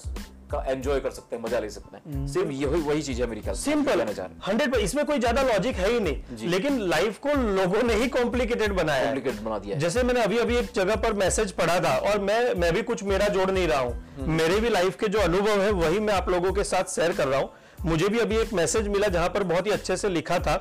का 0.51 0.63
एंजॉय 0.67 1.01
कर 1.01 1.11
सकते 1.11 1.37
हैं 1.37 1.43
मज़ा 1.43 1.59
ले 1.61 1.71
सकते 1.71 1.97
हैं। 1.97 2.27
सिर्फ़ 2.29 2.51
यही 2.51 2.81
वही 2.83 3.03
चीज़ 3.03 3.21
है 3.21 3.27
मेरी 3.27 3.41
ख्याल 3.41 3.57
सिंपल 3.57 4.01
हंड्रेड 4.47 4.75
इसमें 4.77 5.05
कोई 5.07 5.19
ज़्यादा 5.19 5.43
लॉजिक 5.43 5.77
है 5.77 5.93
ही 5.93 6.01
नहीं। 6.01 6.49
लेकिन 6.51 6.79
लाइफ 6.89 7.19
को 7.19 7.35
लोगों 7.53 7.83
ने 7.83 7.95
ही 7.95 8.09
कॉम्प्लिकेटेड 8.11 8.73
बनाया 8.73 8.99
है। 8.99 9.13
कॉम्प्लिकेट 9.13 9.41
बना 9.43 9.59
दिया 9.59 9.79
जैसे 9.79 10.03
मैंने 10.03 10.23
अभी 10.23 10.39
अभी 10.39 10.57
एक 10.57 10.71
जगह 10.75 10.97
पर 10.97 11.13
मैसेज 11.17 11.53
पढ़ा 11.53 11.79
था 11.81 11.97
और 12.01 12.21
मैं 12.21 12.55
मैं 12.55 12.73
भी 12.75 12.83
कुछ 12.83 13.05
मेरा 13.05 13.29
जोड़ 13.29 13.51
नहीं 13.51 13.67
रहा 13.69 13.81
हूँ। 13.81 14.27
मेरे 14.29 14.61
भी 14.61 14.69
लाइफ 14.69 14.97
के 14.97 15.09
जो 15.09 15.19
अनुभव 15.21 15.61
है 15.63 15.71
वही 15.73 16.01
मैं 16.01 16.15
आप 16.15 16.29
लोगों 16.29 16.53
के 16.53 16.65
साथ 16.65 16.95
शेयर 16.95 17.13
कर 17.13 17.29
रहा 17.29 17.41
हूँ। 17.41 17.51
मुझे 17.85 18.09
भी 18.09 18.19
अभी 18.19 18.37
एक 18.37 18.53
मैसेज 18.53 18.89
मिला 18.89 19.09
जहाँ 19.09 19.29
पर 19.29 19.43
बहुत 19.45 19.67
ही 19.67 19.71
अच्छे 19.71 19.97
से 19.97 20.09
लिखा 20.09 20.39
था 20.39 20.57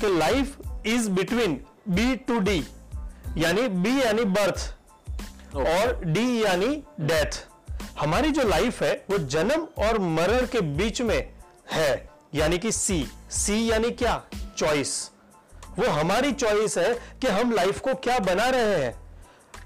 कि 0.00 0.16
life 0.18 0.56
is 0.86 1.10
between 1.10 1.60
B 1.88 2.14
to 2.28 2.38
D 2.40 2.62
यानी 3.38 3.68
बी 3.68 3.98
यानी 4.00 4.24
बर्थ 4.32 5.56
और 5.56 6.00
डी 6.04 6.24
यानी 6.44 6.68
डेथ 7.02 7.46
हमारी 8.00 8.30
जो 8.30 8.48
लाइफ 8.48 8.82
है, 8.82 9.04
वो 9.10 9.18
जन्म 9.18 9.68
और 9.78 9.98
मरण 9.98 10.46
के 10.46 10.60
बीच 10.60 11.02
में 11.02 11.32
है, 11.72 12.08
यानी 12.34 12.58
कि 12.58 12.72
सी 12.72 13.08
सी 13.30 13.70
यानी 13.70 13.90
क्या? 13.90 14.24
चॉइस 14.58 15.10
वो 15.78 15.86
हमारी 15.86 16.32
चॉइस 16.32 16.78
है 16.78 16.94
कि 16.94 17.26
हम 17.26 17.52
लाइफ 17.52 17.80
को 17.80 17.94
क्या 17.94 18.18
बना 18.18 18.48
रहे 18.48 18.84
हैं। 18.84 19.04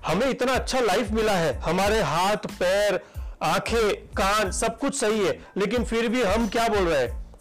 हमें 0.06 0.28
इतना 0.28 0.54
अच्छा 0.54 0.80
लाइफ 0.80 1.10
मिला 1.10 1.32
है। 1.32 1.54
हमारे 1.54 2.00
हाथ, 2.00 2.36
पैर, 2.36 3.00
आँखें, 3.42 3.94
कान, 3.94 4.52
सब 4.52 4.78
कुछ 4.78 5.00
सही 5.00 5.26
है, 5.26 5.46
लेकिन 5.56 5.84
फिर 5.84 6.08
भी 6.08 6.22
हम 6.22 6.48
क्या 6.48 6.68
बोल 6.68 6.88
रहे 6.88 7.02
हैं? 7.02 7.34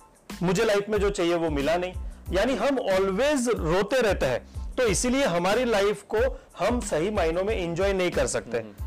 मुझे 0.43 0.65
लाइफ 0.65 0.85
में 0.89 0.99
जो 0.99 1.09
चाहिए 1.09 1.35
वो 1.35 1.49
मिला 1.49 1.77
नहीं। 1.77 1.93
यानी 2.33 2.55
हम 2.55 2.79
ऑलवेज 2.79 3.49
रोते 3.49 4.01
रहते 4.01 4.25
हैं। 4.25 4.73
तो 4.75 4.83
इसीलिए 4.83 5.23
हमारी 5.23 5.65
लाइफ 5.65 6.03
को 6.15 6.41
हम 6.59 6.79
सही 6.79 7.09
मायनों 7.09 7.43
में 7.43 7.55
एंजॉय 7.55 7.93
नहीं 7.93 8.11
कर 8.11 8.27
सकते। 8.27 8.86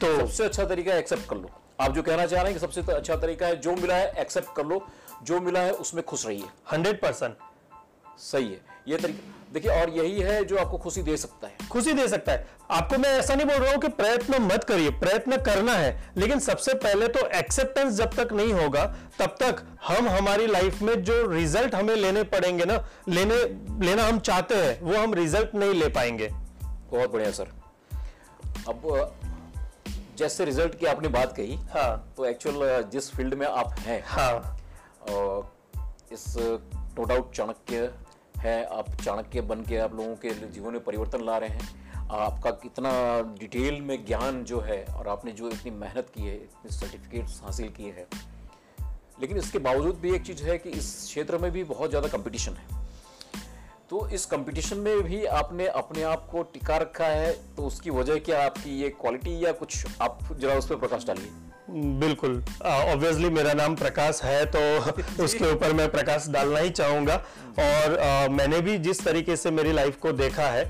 तो 0.00 0.16
सबसे 0.18 0.44
अच्छा 0.44 0.64
तरीका 0.64 0.92
है 0.92 0.98
एक्सेप्ट 0.98 1.28
कर 1.28 1.36
लो। 1.36 1.50
आप 1.80 1.94
जो 1.94 2.02
कहना 2.02 2.26
चाह 2.26 2.42
रहे 2.42 2.52
हैं 2.52 2.60
कि 2.60 2.66
सबसे 2.66 2.92
अच्छा 2.92 3.16
तरीका 3.16 3.46
है 3.46 3.60
जो 3.60 3.74
मिला 3.76 3.94
है 3.94 4.12
एक्सेप्ट 4.20 4.54
कर 4.56 4.66
लो। 4.66 4.86
जो 5.22 5.40
मिला 5.40 5.60
है 5.60 5.72
उसमें 5.74 6.04
खुश 6.04 6.26
रहिए। 6.26 6.44
Hundred 6.72 7.00
percent. 7.00 7.34
सही 8.18 8.44
है। 8.44 8.60
ये 8.88 8.96
तरीका 8.96 9.38
देखिए 9.52 9.70
और 9.72 9.90
यही 9.90 10.20
है 10.20 10.44
जो 10.44 10.56
आपको 10.56 10.78
खुशी 10.78 11.02
दे 11.02 11.16
सकता 11.16 11.46
है। 11.46 11.68
खुशी 11.68 11.92
दे 11.92 12.06
सकता 12.08 12.32
है। 12.32 12.46
आपको 12.70 12.98
मैं 12.98 13.08
ऐसा 13.10 13.34
नहीं 13.34 13.46
बोल 13.46 13.56
रहा 13.56 13.72
हूँ 13.72 13.80
कि 13.80 13.88
प्रयत्न 13.90 14.40
मत 14.42 14.64
करिए 14.64 14.90
प्रयत्न 15.00 15.36
करना 15.42 15.72
है। 15.72 16.12
लेकिन 16.16 16.38
सबसे 16.38 16.74
पहले 16.74 17.08
तो 17.08 17.26
एक्सेप्टेंस 17.28 17.94
जब 17.94 18.14
तक 18.14 18.32
नहीं 18.32 18.52
होगा 18.52 18.84
तब 19.18 19.36
तक 19.40 19.62
हम 19.86 20.08
हमारी 20.08 20.46
लाइफ 20.46 20.82
में 20.82 21.02
जो 21.02 21.24
रिज़ल्ट 21.30 21.74
हमें 21.74 21.94
लेने 21.96 22.22
पड़ेंगे 22.34 22.64
ना 22.64 22.84
लेने 23.08 23.42
लेना 23.86 24.04
हम 24.04 24.18
चाहते 24.20 24.54
हैं 24.54 24.80
वो 24.80 24.96
हम 24.96 25.14
रिज़ल्ट 25.14 25.54
नहीं 25.54 25.74
ले 25.74 25.88
पाएँगे। 25.90 26.28
बहुत 26.90 27.12
बढ़िया 27.12 27.30
सर 27.30 27.48
अब 28.68 29.19
जैसे 30.20 30.44
रिज़ल्ट 30.44 30.74
की 30.74 30.86
आपने 30.86 31.08
बात 31.08 31.32
कही 31.36 31.54
हाँ। 31.70 32.12
तो 32.16 32.24
एक्चुअल 32.24 32.82
जिस 32.92 33.10
फ़ील्ड 33.10 33.34
में 33.34 33.46
आप 33.46 33.74
हैं 33.78 34.02
हाँ। 34.06 34.56
इस 36.12 36.24
नो 36.38 37.04
डाउट 37.04 37.32
चाणक्य 37.34 37.92
है 38.38 38.64
आप 38.78 38.90
चाणक्य 39.02 39.40
बन 39.42 39.62
के 39.62 39.76
आप 39.76 39.94
लोगों 39.94 40.14
के 40.16 40.30
जीवन 40.46 40.72
में 40.72 40.82
परिवर्तन 40.84 41.24
ला 41.24 41.36
रहे 41.38 41.48
हैं। 41.50 42.08
आपका 42.18 42.50
कितना 42.62 42.90
डिटेल 43.40 43.80
में 43.82 44.04
ज्ञान 44.06 44.42
जो 44.44 44.60
है 44.60 44.84
और 44.86 45.08
आपने 45.08 45.32
जो 45.32 45.48
इतनी 45.48 45.70
मेहनत 45.70 46.12
की 46.14 46.22
है 46.22 46.34
इतने 46.34 46.70
सर्टिफिकेट्स 46.70 47.40
हासिल 47.44 47.68
किए 47.70 47.92
हैं 47.92 48.06
लेकिन 49.20 49.36
इसके 49.36 49.58
बावजूद 49.58 49.98
भी 49.98 50.14
एक 50.14 50.26
चीज़ 50.26 50.42
है 50.42 50.58
कि 50.58 50.70
इस 50.70 50.94
क्षेत्र 51.06 51.38
में 51.38 51.50
भी 51.52 51.64
बहुत 51.64 51.90
ज़्यादा 51.90 52.08
कंपटीशन 52.08 52.52
है। 52.52 52.79
तो 53.90 54.08
इस 54.08 54.24
कंपटीशन 54.26 54.76
में 54.76 55.02
भी 55.02 55.24
आपने 55.26 55.66
अपने 55.66 56.02
आप 56.02 56.26
को 56.30 56.42
टिका 56.42 56.76
रखा 56.76 57.06
है 57.06 57.32
तो 57.56 57.62
उसकी 57.62 57.90
वजह 57.90 58.18
क्या 58.18 58.42
आपकी 58.44 58.70
ये 58.82 58.88
क्वालिटी 58.88 59.44
या 59.44 59.52
कुछ 59.52 59.86
आप 60.00 60.18
जरा 60.40 60.54
उस 60.54 60.68
पर 60.68 60.76
प्रकाश 60.76 61.06
डालिए। 61.06 61.30
बिल्कुल। 62.00 62.44
ऑब्वियसली 62.64 63.28
uh, 63.28 63.32
मेरा 63.32 63.52
नाम 63.52 63.74
प्रकाश 63.76 64.22
है 64.24 64.44
तो 64.46 64.60
उसके 65.24 65.52
ऊपर 65.52 65.72
मैं 65.72 65.90
प्रकाश 65.90 66.28
डालना 66.28 66.58
ही 66.58 66.70
चाहूँगा। 66.70 67.16
और 67.58 67.98
आ, 67.98 68.28
मैंने 68.28 68.60
भी 68.60 68.78
जिस 68.78 69.04
तरीके 69.04 69.36
से 69.36 69.50
मेरी 69.50 69.72
लाइफ 69.72 69.96
को 69.96 70.12
देखा 70.12 70.46
है 70.46 70.64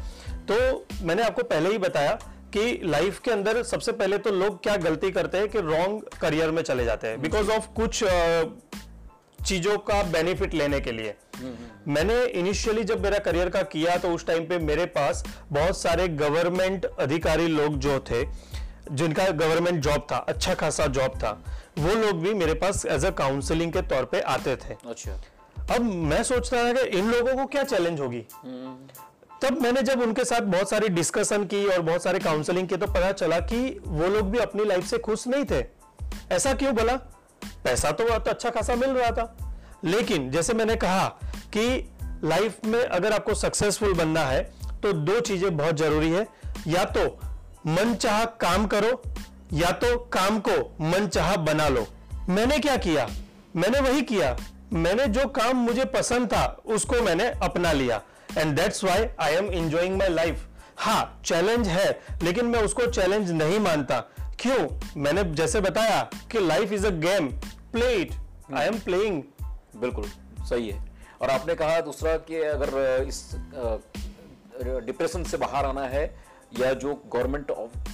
तो 0.52 0.86
मैंने 1.02 1.22
आपको 1.22 1.42
पहले 1.42 1.70
ही 1.70 1.78
बताया 1.78 2.18
कि 2.54 2.80
लाइफ 2.84 3.20
के 3.20 3.30
अंदर 3.30 3.62
सबसे 3.62 3.92
पहले 3.92 4.18
तो 4.18 4.30
लोग 4.30 4.62
क्या 4.62 4.76
गलती 4.76 5.10
करते 5.10 5.38
हैं 5.38 5.48
कि 5.48 5.60
रॉन्ग 5.60 6.18
करियर 6.20 6.50
में 6.50 6.62
चले 6.62 6.84
जाते 6.84 7.08
हैं। 7.08 7.20
बिकॉज़ 7.22 7.50
ऑफ़ 7.50 7.68
कुछ 7.76 8.04
आ, 8.04 8.42
चीज़ों 9.46 9.76
का 9.78 10.02
बेनिफिट 10.02 10.54
लेने 10.54 10.80
के 10.80 10.92
लिए। 10.92 11.14
मैंने 11.90 12.25
इनिशियली 12.38 12.85
जब 12.85 13.02
मेरा 13.02 13.18
करियर 13.18 13.49
का 13.49 13.62
किया 13.62 13.97
तो 13.97 14.09
उस 14.09 14.26
टाइम 14.26 14.47
पे 14.47 14.59
मेरे 14.59 14.85
पास 14.87 15.25
बहुत 15.52 15.78
सारे 15.78 16.09
गवर्नमेंट 16.09 16.85
अधिकारी 16.85 17.47
लोग 17.49 17.78
जो 17.78 17.99
थे 18.11 18.25
जिनका 18.92 19.28
गवर्नमेंट 19.30 19.80
जॉब 19.82 20.06
था 20.12 20.16
अच्छा 20.28 20.54
खासा 20.54 20.87
जॉब 20.87 21.16
था 21.16 21.30
वो 21.78 21.94
लोग 21.94 22.20
भी 22.23 22.35
मेरे 22.35 22.54
पास 22.54 22.85
एज 22.87 23.04
अ 23.04 23.11
काउंसलिंग 23.11 23.73
के 23.73 23.82
तौर 23.82 24.04
पे 24.04 24.20
आते 24.20 24.56
थे। 24.56 24.75
अच्छा। 24.88 25.12
अब 25.75 25.80
मैं 25.80 26.23
सोच 26.23 26.52
रहा 26.54 26.64
था 26.64 26.73
कि 26.73 26.99
इन 26.99 27.11
लोगों 27.11 27.35
को 27.35 27.47
क्या 27.47 27.62
चैलेंज 27.64 28.00
होगी? 28.00 28.20
तब 29.42 29.61
मैंने 29.62 29.82
जब 29.82 30.00
उनके 30.02 30.25
साथ 30.25 30.40
बहुत 30.40 30.70
सारी 30.70 30.88
डिस्कशन 30.88 31.44
की 31.44 31.64
और 31.66 31.80
बहुत 31.80 32.02
सारे 32.02 32.18
काउंसलिंग 32.18 32.68
की 32.68 32.76
तो 32.76 32.87
पता 32.87 33.12
चला 33.12 33.38
कि 33.40 33.80
वो 33.87 34.09
लोग 34.09 34.30
भी 34.30 34.38
अपनी 34.38 34.64
लाइफ 34.64 34.87
से 34.87 34.99
खुश 34.99 35.26
नहीं 35.26 35.44
थे। 35.44 35.64
ऐसा 36.35 36.54
क्यों 36.54 36.75
बोला? 36.75 36.97
पैसा 37.64 37.90
तो 37.92 38.04
अच्छा 38.04 38.50
खासा 38.50 38.75
मिल 38.75 38.90
रहा 38.90 39.11
था। 39.11 39.56
लेकिन 39.85 40.30
जैसे 40.30 40.54
मैंने 40.54 40.76
कहा 40.76 41.06
कि 41.57 41.92
लाइफ 42.25 42.64
में 42.64 42.83
अगर 42.85 43.12
आपको 43.12 43.35
सक्सेसफुल 43.35 43.95
बनना 43.95 44.21
है 44.21 44.42
तो 44.83 44.92
दो 44.92 45.21
चीज़ें 45.21 45.57
बहुत 45.57 45.76
ज़रूरी 45.76 46.11
है। 46.11 46.26
या 46.66 46.85
तो 46.87 47.07
मन 47.66 47.95
चाह 47.95 48.25
काम 48.25 48.66
करो, 48.66 49.02
या 49.52 49.71
तो 49.73 49.97
काम 50.12 50.38
को 50.38 50.76
मन 50.80 51.07
चाह 51.07 51.35
बना 51.37 51.69
लो। 51.69 51.87
मैंने 52.28 52.59
क्या 52.59 52.76
किया? 52.76 53.09
मैंने 53.57 53.80
वही 53.80 54.02
किया। 54.02 54.37
मैंने 54.73 55.07
जो 55.07 55.26
काम 55.28 55.57
मुझे 55.57 55.85
पसंद 55.85 56.28
था, 56.28 56.45
उसको 56.66 57.00
मैंने 57.02 57.26
अपना 57.42 57.73
लिया। 57.73 58.00
And 58.38 58.57
that's 58.57 58.85
why 58.85 59.07
I 59.21 59.35
am 59.35 59.50
enjoying 59.52 59.99
my 59.99 60.09
life 60.09 60.47
हाँ 60.78 61.21
चैलेंज 61.25 61.69
है, 61.69 62.00
लेकिन 62.23 62.47
मैं 62.47 62.62
उसको 62.62 62.87
चैलेंज 62.87 63.30
नहीं 63.33 63.59
मानता। 63.59 64.00
क्यों? 64.40 64.69
मैंने 64.97 65.25
जैसे 65.35 65.61
बताया 65.61 66.02
कि 66.33 66.40
life 66.40 66.73
is 66.73 66.87
a 66.87 66.90
game 66.90 67.28
play 67.73 67.92
it 67.95 68.14
I 68.54 68.66
am 68.66 68.78
playing 68.78 69.23
बिल्कुल, 69.76 70.04
सही 70.40 70.69
है। 70.69 70.89
और 71.20 71.30
आपने 71.30 71.54
कहा 71.54 71.80
दूसरा 71.80 72.16
कि 72.28 72.40
अगर 72.42 73.04
इस 73.08 73.30
डिप्रेशन 74.86 75.24
से 75.24 75.36
बाहर 75.36 75.66
आना 75.66 75.86
है 75.88 76.04
या 76.58 76.72
जो 76.74 76.94
गवर्नमेंट 77.06 77.52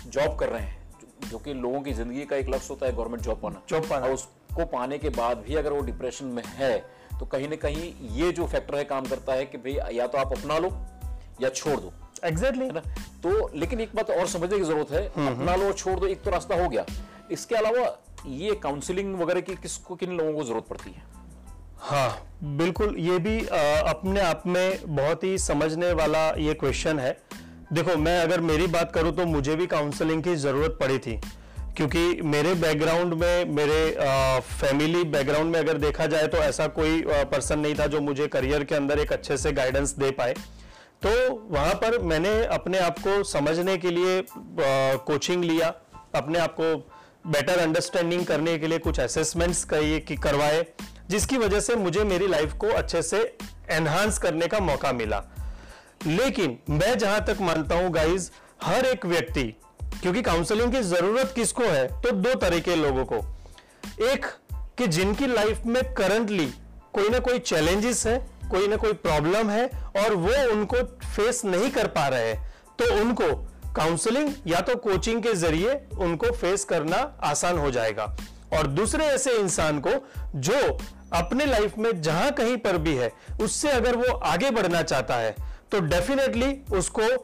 जॉब 0.09 0.37
कर 0.39 0.49
रहे 0.49 0.63
हैं 0.63 1.31
जो, 1.31 1.39
कि 1.39 1.55
लोगों 1.55 1.81
की 1.83 1.93
ज़िंदगी 1.93 2.25
का 2.25 2.37
एक 2.37 2.49
लक्ष्य 2.49 2.69
होता 2.71 2.87
है 2.87 2.93
गवर्नमेंट 2.93 3.23
जॉब 3.23 3.41
पाना। 3.43 3.63
जॉब 3.69 3.89
पाना। 3.91 4.07
उसको 4.07 4.65
पाने 4.67 4.99
के 4.99 5.09
बाद 5.11 5.39
भी 5.39 5.55
अगर 5.55 5.73
वो 5.73 5.81
डिप्रेशन 5.83 6.27
में 6.27 6.43
है 6.47 6.79
तो 7.19 7.27
कहीं 7.27 7.49
ना 7.49 7.57
कहीं 7.57 7.93
ये 8.17 8.31
जो 8.33 8.47
फैक्टर 8.47 8.75
है 8.77 8.85
काम 8.85 9.05
करता 9.07 9.33
है 9.33 9.45
कि 9.47 9.59
भाई 9.59 9.97
या 9.97 10.07
तो 10.07 10.19
आप 10.19 10.33
अपना 10.33 10.59
लो 10.59 10.71
या 11.43 11.49
छोड़ 11.51 11.79
दो। 11.81 11.93
एग्जैक्टली 12.25 12.65
है 12.65 12.73
ना? 12.73 12.81
तो 13.23 13.51
लेकिन 13.55 13.81
एक 13.81 13.95
बात 13.95 14.11
और 14.11 14.27
समझने 14.29 14.59
की 14.59 14.65
ज़रूरत 14.65 14.91
है 14.91 15.07
अपना 15.07 15.57
लो 15.57 15.67
और 15.67 15.73
छोड़ 15.75 15.99
दो 16.01 16.07
एक 16.07 16.23
तो 16.23 16.31
रास्ता 16.31 16.63
हो 16.63 16.69
गया। 16.69 16.85
इसके 17.31 17.55
अलावा 17.55 17.97
ये 18.27 18.55
काउंसलिंग 18.63 19.15
वगैरह 19.21 19.41
की 19.41 19.55
किसको 19.57 19.95
किन 19.97 20.17
लोगों 20.17 20.33
को 20.33 20.45
ज़रूरत 20.45 20.67
पड़ती 20.71 20.91
है? 20.91 21.16
हाँ। 21.87 22.23
बिल्कुल 22.43 22.95
ये 22.99 23.19
भी 23.19 23.47
आ, 23.47 23.59
अपने 23.81 24.21
आप 24.21 24.43
में 24.47 24.79
बहुत 24.87 25.25
ही 25.25 25.37
समझने 25.39 25.93
वाला 25.93 26.29
ये 26.39 26.55
क्वेश्चन 26.55 26.99
है। 26.99 27.17
देखो 27.73 27.97
मैं 27.97 28.19
अगर 28.21 28.41
मेरी 28.41 28.67
बात 28.67 28.93
करूँ 28.93 29.13
तो 29.17 29.27
मुझे 29.27 29.55
भी 29.57 29.67
काउंसलिंग 29.67 30.23
की 30.23 30.35
ज़रूरत 30.37 30.77
पड़ी 30.81 30.99
थी। 30.99 31.17
क्योंकि 31.77 32.23
मेरे 32.25 32.55
बैकग्राउंड 32.55 33.15
में 33.15 33.53
मेरे 33.55 33.79
फैमिली 34.41 35.05
बैकग्राउंड 35.05 35.53
में 35.53 35.59
अगर 35.61 35.79
देखा 35.79 36.07
जाए 36.07 36.27
तो 36.27 36.39
ऐसा 36.39 36.67
कोई 36.79 37.03
पर्सन 37.07 37.59
नहीं 37.59 37.75
था 37.75 37.87
जो 37.87 38.01
मुझे 38.01 38.27
करियर 38.27 38.65
के 38.65 38.75
अंदर 38.75 38.99
एक 38.99 39.13
अच्छे 39.13 39.37
से 39.37 39.53
गाइडेंस 39.53 39.95
दे 39.95 40.11
पाए। 40.11 40.35
तो 41.03 41.11
वहाँ 41.51 41.75
पर 41.75 41.99
मैंने 42.05 42.33
अपने 42.51 42.79
आप 42.79 42.99
को 42.99 43.23
समझने 43.25 43.77
के 43.77 43.91
लिए 43.91 44.23
कोचिंग 44.33 45.45
लिया। 45.45 45.73
अपने 46.15 46.39
आप 46.39 46.57
को 46.61 46.75
बेटर 47.31 47.59
अंडरस्टैंडिंग 47.59 48.27
करने 48.27 48.59
के 48.59 48.67
लिए 48.67 48.79
कुछ 48.79 49.01
असेसमेंट्स 49.01 49.65
करवाए। 49.65 50.67
जिसकी 51.11 51.39
वजह 51.39 51.61
से 51.61 51.75
मुझे 51.77 52.05
मेरी 52.05 52.27
लाइफ 52.27 52.53
को 52.55 52.69
अच्छे 52.69 53.03
से 53.03 53.21
एनहांस 53.71 54.19
करने 54.19 54.47
का 54.47 54.61
मौका 54.61 54.93
मिला। 54.93 55.23
लेकिन 56.07 56.59
मैं 56.71 56.97
जहाँ 56.99 57.25
तक 57.25 57.41
मानता 57.41 57.75
हूँ 57.75 57.91
गाइज़ 57.91 58.31
हर 58.63 58.87
एक 58.87 59.07
व्यक्ति, 59.07 59.43
क्योंकि 60.03 60.23
काउंसलिंग 60.23 60.73
की 60.73 60.83
ज़रूरत 60.83 61.33
किसको 61.35 61.65
है 61.65 61.87
तो 62.03 62.11
दो 62.13 62.35
तरह 62.37 62.61
के 62.61 62.77
लोगों 62.77 63.05
को। 63.05 63.17
एक, 64.05 64.27
कि 64.79 64.87
जिनकी 64.89 65.27
लाइफ 65.27 65.67
में 65.67 65.83
करंटली 65.95 66.47
कोई 66.93 67.09
ना 67.09 67.19
कोई 67.19 67.39
चैलेंजेस 67.41 68.07
है, 68.07 68.19
कोई 68.51 68.67
ना 68.69 68.77
कोई 68.77 68.93
प्रॉब्लम 68.93 69.51
है, 69.51 69.67
और 69.97 70.15
वो 70.15 70.33
उनको 70.53 70.83
फेस 71.07 71.45
नहीं 71.45 71.71
कर 71.71 71.87
पा 71.89 72.07
रहे 72.09 72.33
हैं 72.33 72.55
तो 72.79 72.93
उनको 73.01 73.35
काउंसलिंग 73.75 74.33
या 74.47 74.61
तो 74.61 74.75
कोचिंग 74.79 75.23
के 75.23 75.33
ज़रिए 75.35 75.75
उनको 75.99 76.31
फेस 76.33 76.65
करना 76.65 76.97
आसान 77.25 77.59
हो 77.59 77.71
जाएगा। 77.71 78.07
और 78.53 78.67
दूसरे 78.67 79.05
ऐसे 79.05 79.33
इंसान 79.33 79.81
को 79.81 79.91
जो 80.37 80.61
अपने 81.13 81.47
लाइफ 81.47 81.79
में 81.79 81.91
जहाँ 82.03 82.31
कहीं 82.31 82.57
पर 82.57 82.79
भी 82.79 82.95
है, 82.97 83.11
उससे 83.41 83.71
अगर 83.71 83.97
वो 83.97 84.13
आगे 84.15 84.51
बढ़ना 84.51 84.83
चाहता 84.83 85.15
है 85.15 85.35
तो 85.73 85.81
डेफिनेटली 85.81 86.77
उसको 86.77 87.17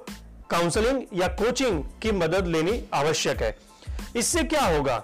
काउंसलिंग 0.50 1.02
या 1.14 1.28
कोचिंग 1.34 1.82
की 2.02 2.12
मदद 2.12 2.46
लेनी 2.46 2.82
आवश्यक 2.94 3.42
है। 3.42 3.56
इससे 4.16 4.42
क्या 4.44 4.62
होगा? 4.66 5.02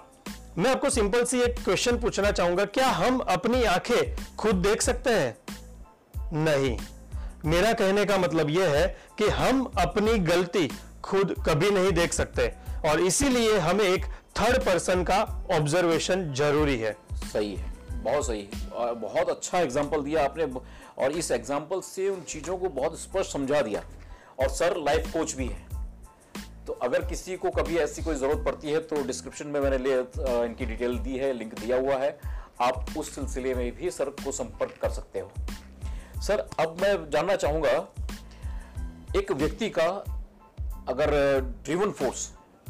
मैं 0.57 0.71
आपको 0.71 0.89
सिंपल 0.89 1.23
सी 1.23 1.39
एक 1.41 1.63
क्वेश्चन 1.63 1.97
पूछना 1.97 2.31
चाहूँगा, 2.31 2.65
क्या 2.65 2.87
हम 2.87 3.19
अपनी 3.19 3.63
आँखें 3.63 4.35
खुद 4.35 4.55
देख 4.57 4.81
सकते 4.81 5.09
हैं? 5.09 5.37
नहीं। 6.35 6.77
मेरा 7.45 7.73
कहने 7.73 8.05
का 8.05 8.17
मतलब 8.17 8.49
यह 8.49 8.69
है 8.69 8.87
कि 9.17 9.27
हम 9.29 9.63
अपनी 9.79 10.17
गलती 10.19 10.67
खुद 11.03 11.33
कभी 11.45 11.71
नहीं 11.71 11.91
देख 11.91 12.13
सकते, 12.13 12.51
और 12.85 12.99
इसीलिए 12.99 13.57
हमें 13.59 13.85
एक 13.85 14.05
थर्ड 14.39 14.63
पर्सन 14.63 15.03
का 15.03 15.15
ऑब्जर्वेशन 15.51 16.33
ज़रूरी 16.33 16.77
है। 16.79 16.91
सही 17.23 17.55
है, 17.55 17.71
बहुत 18.03 18.25
सही 18.25 18.47
और 18.73 18.93
बहुत 18.95 19.29
अच्छा 19.29 19.59
एग्ज़ाम्पल 19.59 20.03
दिया 20.03 20.23
आपने। 20.25 20.43
और 20.97 21.11
इस 21.13 21.31
एग्ज़ाम्पल 21.31 21.81
से 21.81 22.07
उन 22.09 22.21
चीज़ों 22.23 22.57
को 22.57 22.69
बहुत 22.69 22.99
स्पष्ट 22.99 23.31
समझा 23.31 23.61
दिया। 23.61 23.81
और 24.39 24.49
सर 24.49 24.77
लाइफ 24.77 25.11
कोच 25.13 25.33
भी 25.35 25.47
है। 25.47 25.67
तो 26.67 26.73
अगर 26.83 27.05
किसी 27.05 27.35
को 27.37 27.49
कभी 27.51 27.77
ऐसी 27.77 28.03
कोई 28.03 28.15
ज़रूरत 28.15 28.45
पड़ती 28.45 28.71
है 28.71 28.79
तो 28.79 29.03
डिस्क्रिप्शन 29.03 29.47
में 29.47 29.59
मैंने 29.61 29.77
ले 29.77 29.99
इनकी 30.45 30.65
डिटेल 30.65 30.97
दी 30.99 31.17
है 31.17 31.33
लिंक 31.33 31.59
दिया 31.59 31.77
हुआ 31.77 31.97
है। 31.97 32.17
आप 32.61 32.97
उस 32.97 33.13
सिलसिले 33.15 33.53
में 33.55 33.71
भी 33.75 33.91
सर 33.91 34.09
को 34.23 34.31
संपर्क 34.31 34.79
कर 34.81 34.89
सकते 34.91 35.19
हो। 35.19 35.31
सर, 36.21 36.47
अब 36.59 36.77
मैं 36.81 37.09
जानना 37.09 37.35
चाहूँगा, 37.35 37.77
एक 39.17 39.31
व्यक्ति 39.33 39.69
का 39.69 39.87
अगर 40.89 41.39
ड्रीवन 41.63 41.91
फोर्स 41.91 42.29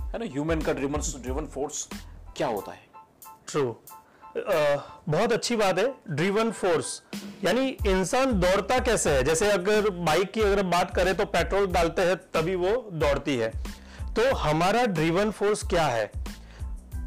है 0.09 0.19
ना 0.19 0.25
ह्यूमन 0.25 0.61
का 0.61 0.73
ड्रिवन 0.73 1.01
ड्रिवन 1.21 1.45
फोर्स 1.45 1.87
क्या 2.37 2.47
होता 2.47 2.71
है? 2.71 2.87
ट्रू 3.47 3.75
बहुत 4.35 5.31
अच्छी 5.33 5.55
बात 5.55 5.79
है 5.79 5.93
ड्रिवन 6.09 6.51
फोर्स 6.51 7.01
यानी 7.45 7.67
इंसान 7.87 8.39
दौड़ता 8.39 8.79
कैसे 8.79 9.09
है? 9.09 9.23
जैसे 9.23 9.51
अगर 9.51 9.89
बाइक 9.89 10.31
की 10.31 10.41
अगर 10.41 10.63
बात 10.65 10.95
करें 10.95 11.15
तो 11.17 11.25
पेट्रोल 11.27 11.67
डालते 11.67 12.01
हैं 12.01 12.15
तभी 12.33 12.55
वो 12.55 12.71
दौड़ती 12.93 13.37
है। 13.37 13.51
तो 14.15 14.33
हमारा 14.37 14.85
ड्रिवन 14.87 15.31
फोर्स 15.31 15.63
क्या 15.67 15.85
है? 15.85 16.11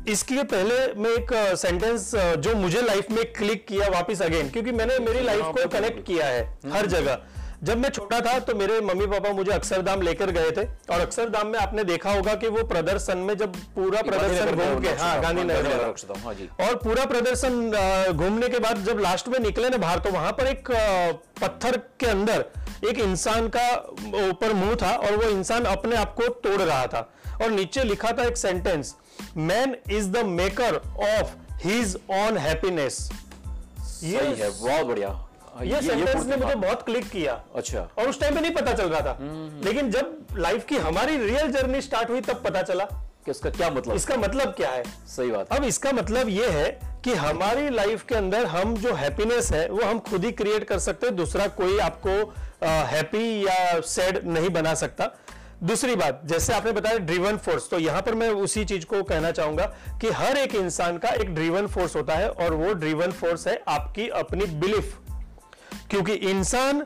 इसके 0.08 0.42
पहले 0.44 0.76
मैं 0.94 1.10
एक 1.10 1.32
सेंटेंस 1.58 2.10
जो 2.14 2.54
मुझे 2.56 2.82
लाइफ 2.82 3.10
में 3.10 3.24
क्लिक 3.32 3.66
किया 3.66 3.88
वापस 3.90 4.22
अगेन 4.22 4.48
क्योंकि 4.50 4.72
मैंने 4.72 4.98
मेरी 5.00 5.20
लाइफ 5.20 5.44
को 5.44 5.68
कनेक्ट 5.70 6.06
किया 6.06 6.26
है 6.26 6.42
हर 6.72 6.86
जगह। 6.88 7.22
जब 7.64 7.78
मैं 7.78 7.88
छोटा 7.88 8.20
था 8.20 8.38
तो 8.38 8.54
मेरे 8.54 8.80
मम्मी 8.80 9.06
पापा 9.06 9.30
मुझे 9.32 9.50
अक्षरधाम 9.52 10.00
लेकर 10.02 10.30
गए 10.30 10.50
थे 10.50 10.64
और 10.90 11.00
अक्षरधाम 11.00 11.46
में 11.46 11.58
आपने 11.58 11.84
देखा 11.84 12.12
होगा 12.12 12.34
कि 12.34 12.48
वो 12.48 12.64
प्रदर्शन 12.64 13.18
में 13.18 13.36
जब 13.38 13.56
पूरा 13.74 14.02
प्रदर्शन 14.02 14.56
घूम 14.56 14.82
के 14.82 14.88
हाँ 14.88 15.20
गांधीनगर 15.22 15.66
हाँ 15.76 16.66
और 16.66 16.74
पूरा 16.76 17.04
प्रदर्शन 17.04 17.70
घूमने 18.12 18.48
के 18.48 18.58
बाद 18.58 18.84
जब 18.84 18.98
लास्ट 18.98 19.28
में 19.28 19.38
निकले 19.38 19.68
ना 19.68 19.76
बाहर 19.76 19.98
तो 19.98 20.10
वहाँ 20.10 20.32
पर 20.32 20.46
एक 20.46 20.70
पत्थर 21.40 21.76
के 22.00 22.06
अंदर 22.06 22.44
एक 22.88 22.98
इंसान 22.98 23.48
का 23.48 23.68
ऊपर 24.28 24.52
मुँह 24.52 24.74
था 24.74 24.94
और 24.96 25.16
वो 25.16 25.30
इंसान 25.30 25.64
अपने 25.64 25.96
आप 25.96 26.14
को 26.14 26.28
तोड़ 26.28 26.60
रहा 26.62 26.86
था। 26.86 27.08
और 27.42 27.50
नीचे 27.50 27.84
लिखा 27.84 28.12
था 28.12 28.24
एक 28.24 28.36
sentence 28.36 28.94
man 29.36 29.76
is 29.90 30.08
the 30.10 30.24
maker 30.26 30.76
of 31.08 31.34
his 31.66 31.98
own 32.10 32.36
happiness 32.38 33.10
ये 34.02 34.20
है 34.20 34.50
बहुत 34.50 34.86
बढ़िया। 34.86 35.28
हाँ, 35.54 35.64
ये, 35.66 35.80
सेंटेंस 35.82 36.26
ने 36.26 36.36
मुझे 36.36 36.54
बहुत 36.54 36.82
क्लिक 36.82 37.08
किया। 37.10 37.32
अच्छा। 37.54 37.88
और 37.98 38.08
उस 38.08 38.20
टाइम 38.20 38.34
पे 38.34 38.40
नहीं 38.40 38.54
पता 38.54 38.72
चल 38.72 38.88
रहा 38.88 39.00
था। 39.00 39.18
लेकिन 39.64 39.90
जब 39.90 40.16
लाइफ 40.38 40.64
की 40.64 40.76
हमारी 40.76 41.16
रियल 41.16 41.50
जर्नी 41.52 41.80
स्टार्ट 41.80 42.10
हुई 42.10 42.20
तब 42.20 42.42
पता 42.44 42.62
चला। 42.62 42.84
कि 43.24 43.30
इसका 43.30 43.50
क्या 43.50 43.70
मतलब? 43.70 43.94
इसका 43.94 44.16
मतलब 44.16 44.48
क्या 44.48 44.70
है? 44.70 44.82
सही 45.08 45.30
बात। 45.30 45.52
अब 45.52 45.64
इसका 45.64 45.92
मतलब 45.92 46.28
ये 46.28 46.48
है 46.48 46.80
कि 47.04 47.14
हमारी 47.14 47.68
लाइफ 47.70 48.04
के 48.08 48.14
अंदर 48.14 48.46
हम 48.46 48.76
जो 48.76 48.94
हैप्पीनेस 48.94 49.50
है 49.52 49.68
वो 49.70 49.82
हम 49.82 49.98
खुद 49.98 50.24
ही 50.24 50.32
क्रिएट 50.32 50.64
कर 50.64 50.78
सकते 50.78 51.06
हैं। 51.06 51.16
दूसरा 51.16 51.46
कोई 51.46 51.78
आपको 51.78 52.34
हैप्पी 52.64 53.46
या 53.46 53.80
सैड 53.80 54.26
नहीं 54.26 54.50
बना 54.50 54.74
सकता। 54.74 55.10
दूसरी 55.62 55.94
बात 55.96 56.22
जैसे 56.24 56.52
आपने 56.52 56.72
बताया 56.72 56.98
ड्रीवन 56.98 57.36
फोर्स 57.36 57.68
तो 57.70 57.78
यहाँ 57.78 58.02
पर 58.02 58.14
मैं 58.14 58.30
उसी 58.30 58.64
चीज़ 58.64 58.84
को 58.86 59.02
कहना 59.02 59.30
चाहूँगा 59.30 59.66
कि 60.00 60.10
हर 60.10 60.36
एक 60.36 60.54
इंसान 60.54 60.98
का 60.98 61.08
एक 61.08 61.34
ड्रीवन 61.34 61.66
फोर्स 61.66 61.96
होता 61.96 62.14
है 62.14 62.28
और 62.30 62.54
वो 62.54 62.72
ड्रीवन 62.72 63.12
फोर्स 63.12 63.46
है 63.46 63.62
आपकी 63.68 64.08
अपनी 64.08 64.44
बिलीफ 64.44 64.98
क्योंकि 65.92 66.12
इंसान 66.30 66.80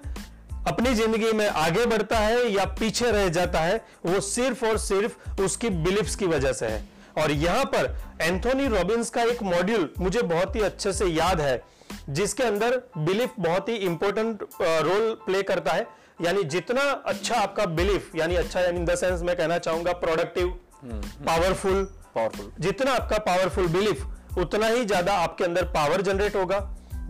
अपनी 0.68 0.94
ज़िंदगी 0.94 1.32
में 1.32 1.46
आगे 1.48 1.84
बढ़ता 1.86 2.18
है 2.18 2.50
या 2.52 2.64
पीछे 2.78 3.10
रह 3.12 3.28
जाता 3.30 3.60
है 3.60 3.76
वो 4.06 4.20
सिर्फ़ 4.22 4.64
और 4.66 4.78
सिर्फ़ 4.80 5.42
उसकी 5.42 5.68
बिलीफ्स 5.82 6.16
की 6.16 6.26
वजह 6.26 6.52
से 6.52 6.66
है। 6.66 6.82
और 7.18 7.30
यहाँ 7.32 7.64
पर 7.66 7.94
एंथोनी 8.22 8.66
रॉबिन्स 8.68 9.10
का 9.10 9.22
एक 9.24 9.42
मॉड्यूल 9.44 9.88
मुझे 10.00 10.22
बहुत 10.24 10.56
ही 10.56 10.60
अच्छे 10.62 10.92
से 10.92 11.06
याद 11.06 11.40
है 11.40 11.62
जिसके 12.10 12.42
अंदर 12.42 12.76
बिलीफ 12.98 13.34
बहुत 13.38 13.68
ही 13.68 13.74
इंपॉर्टेंट 13.76 14.42
रोल 14.60 15.12
प्ले 15.26 15.42
करता 15.42 15.72
है। 15.72 15.86
यानी 16.22 16.42
जितना 16.46 16.82
अच्छा 17.06 17.36
आपका 17.36 17.64
बिलीफ 17.72 18.14
यानी 18.16 18.36
अच्छा 18.36 18.60
यानी 18.60 18.78
इन 18.78 18.84
द 18.84 18.94
सेंस 18.96 19.22
मैं 19.22 19.36
कहना 19.36 19.58
चाहूँगा 19.58 19.92
प्रोडक्टिव 19.94 20.48
पावरफुल 20.84 21.82
पावरफुल 22.14 22.50
जितना 22.60 22.92
आपका 22.92 23.18
पावरफुल 23.24 23.66
बिलीफ 23.70 24.38
उतना 24.38 24.66
ही 24.66 24.84
ज़्यादा 24.84 25.12
आपके 25.18 25.44
अंदर 25.44 25.64
पावर 25.72 26.02
जनरेट 26.02 26.36
होगा। 26.36 26.58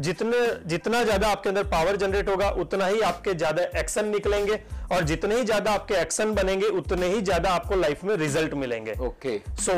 जितने 0.00 0.38
जितना 0.66 1.02
ज़्यादा 1.04 1.28
आपके 1.28 1.48
अंदर 1.48 1.64
पावर 1.66 1.96
जनरेट 1.96 2.28
होगा 2.28 2.48
उतना 2.60 2.86
ही 2.86 3.00
आपके 3.02 3.34
ज़्यादा 3.34 3.62
एक्शन 3.80 4.08
निकलेंगे 4.08 4.58
और 4.92 5.04
जितने 5.04 5.36
ही 5.36 5.44
ज़्यादा 5.44 5.72
आपके 5.72 5.94
एक्शन 5.94 6.34
बनेंगे 6.34 6.66
उतने 6.78 7.06
ही 7.08 7.20
ज़्यादा 7.20 7.50
आपको 7.50 7.76
लाइफ 7.76 8.04
में 8.04 8.14
रिज़ल्ट 8.16 8.54
मिलेंगे। 8.54 8.94
Okay 9.06 9.38
so 9.60 9.72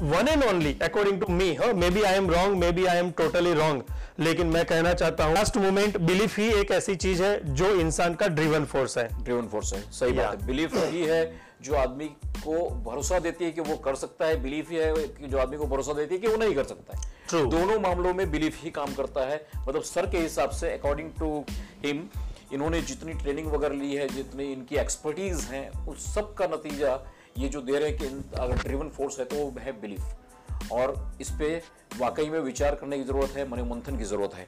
one 0.00 0.28
and 0.28 0.44
only 0.44 0.76
according 0.82 1.20
to 1.20 1.32
me 1.32 1.56
maybe 1.90 2.02
I 2.02 2.14
am 2.14 2.30
wrong 2.30 2.56
maybe 2.72 2.84
I 2.86 2.98
am 2.98 3.10
totally 3.18 3.52
wrong 3.54 3.82
लेकिन 4.20 4.46
मैं 4.46 4.64
कहना 4.66 4.92
चाहता 4.94 5.24
हूँ 5.24 5.34
लास्ट 5.34 5.56
मोमेंट 5.56 5.96
बिलीफ 6.00 6.38
ही 6.38 6.48
एक 6.60 6.70
ऐसी 6.72 6.94
चीज़ 6.96 7.22
है 7.22 7.54
जो 7.54 7.74
इंसान 7.80 8.14
का 8.14 8.28
ड्रिवन 8.28 8.64
फोर्स 8.64 8.96
है। 8.98 9.08
ड्रिवन 9.24 9.48
फोर्स 9.48 9.72
है 9.74 9.82
सही 9.92 10.12
बात 10.12 10.40
है। 10.40 10.46
बिलीफ 10.46 10.76
ही 10.84 11.04
है 11.04 11.22
जो 11.62 11.74
आदमी 11.74 12.06
को 12.38 12.68
भरोसा 12.82 13.18
देती 13.18 13.44
है 13.44 13.50
कि 13.52 13.60
वो 13.60 13.76
कर 13.76 13.94
सकता 13.94 14.26
है 14.26 14.40
बिलीफ 14.42 14.70
ही 14.70 14.76
है 14.76 14.92
कि 14.94 15.28
जो 15.28 15.38
आदमी 15.38 15.56
को 15.56 15.66
भरोसा 15.66 15.92
देती 15.92 16.14
है 16.14 16.20
कि 16.20 16.26
वो 16.26 16.36
नहीं 16.36 16.54
कर 16.54 16.64
सकता 16.64 16.96
है। 16.96 17.02
True. 17.28 17.50
दोनों 17.50 17.78
मामलों 17.80 18.14
में 18.14 18.30
बिलीफ 18.30 18.62
ही 18.62 18.70
काम 18.70 18.94
करता 18.94 19.26
है। 19.26 19.44
मतलब 19.58 19.82
सर 19.82 20.06
के 20.10 20.18
हिसाब 20.18 20.50
से 20.50 20.72
अकॉर्डिंग 20.72 21.10
टू 21.18 21.44
हिम 21.84 22.08
इन्होंने 22.52 22.80
जितनी 22.82 23.12
ट्रेनिंग 23.14 23.46
वगैरह 23.46 23.74
ली 23.74 23.94
है 23.94 24.08
जितनी 24.08 24.52
इनकी 24.52 24.76
एक्सपर्टीज 24.76 25.40
है 25.50 25.68
उस 25.88 26.14
सब 26.14 26.32
का 26.34 26.46
नतीजा 26.46 26.98
ये 27.38 27.48
जो 27.48 27.60
दे 27.60 27.78
रहे 27.78 27.90
हैं 27.90 27.98
कि 27.98 28.38
अगर 28.40 28.56
ड्रिवन 28.56 28.88
फोर्स 28.88 29.18
है 29.18 29.24
तो 29.24 29.36
वो 29.36 29.52
है 29.60 29.72
बिलीफ 29.80 30.72
और 30.72 30.94
इस 31.20 31.30
पर 31.30 31.60
वाकई 31.98 32.28
में 32.28 32.40
विचार 32.40 32.74
करने 32.74 32.98
की 32.98 33.04
ज़रूरत 33.04 33.36
है 33.36 33.48
मन 33.48 33.60
मंथन 33.68 33.98
की 33.98 34.04
ज़रूरत 34.04 34.34
है। 34.34 34.46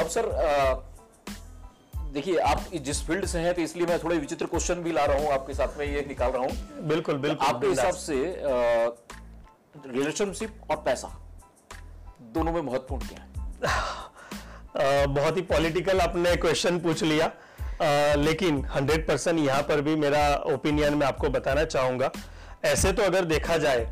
अब 0.00 0.08
सर 0.08 0.28
देखिए 2.12 2.38
आप 2.38 2.64
जिस 2.84 3.02
फ़ील्ड 3.06 3.24
से 3.26 3.38
हैं 3.38 3.52
तो 3.54 3.62
इसलिए 3.62 3.86
मैं 3.86 3.98
थोड़े 3.98 4.16
विचित्र 4.16 4.46
क्वेश्चन 4.46 4.82
भी 4.82 4.92
ला 4.92 5.04
रहा 5.04 5.18
हूँ 5.18 5.28
आपके 5.32 5.54
साथ 5.54 5.78
में 5.78 5.84
ये 5.86 6.04
निकाल 6.08 6.30
रहा 6.30 6.42
हूँ। 6.42 6.86
बिल्कुल 6.88 7.18
बिल्कुल 7.18 7.46
आपके 7.46 7.66
हिसाब 7.66 7.94
से 7.96 8.14
रिलेशनशिप 9.86 10.70
और 10.70 10.76
पैसा 10.76 11.08
दोनों 12.34 12.52
में 12.52 12.60
महत्वपूर्ण 12.62 13.06
क्या 13.06 13.20
है? 13.20 15.06
बहुत 15.06 15.36
ही 15.36 15.42
पॉलिटिकल 15.42 16.00
आपने 16.00 16.34
क्वेश्चन 16.36 16.78
पूछ 16.80 17.02
लिया। 17.02 17.26
आ, 17.26 18.14
लेकिन 18.16 18.62
100 18.68 19.06
परसेंट 19.08 19.38
यहाँ 19.38 19.62
पर 19.62 19.80
भी 19.80 19.96
मेरा 19.96 20.22
ओपिनियन 20.52 20.94
मैं 20.94 21.06
आपको 21.06 21.28
बताना 21.30 21.64
चाहूँगा। 21.66 22.10
ऐसे 22.64 22.92
तो 22.92 23.02
अगर 23.02 23.24
देखा 23.24 23.56
जाए 23.56 23.84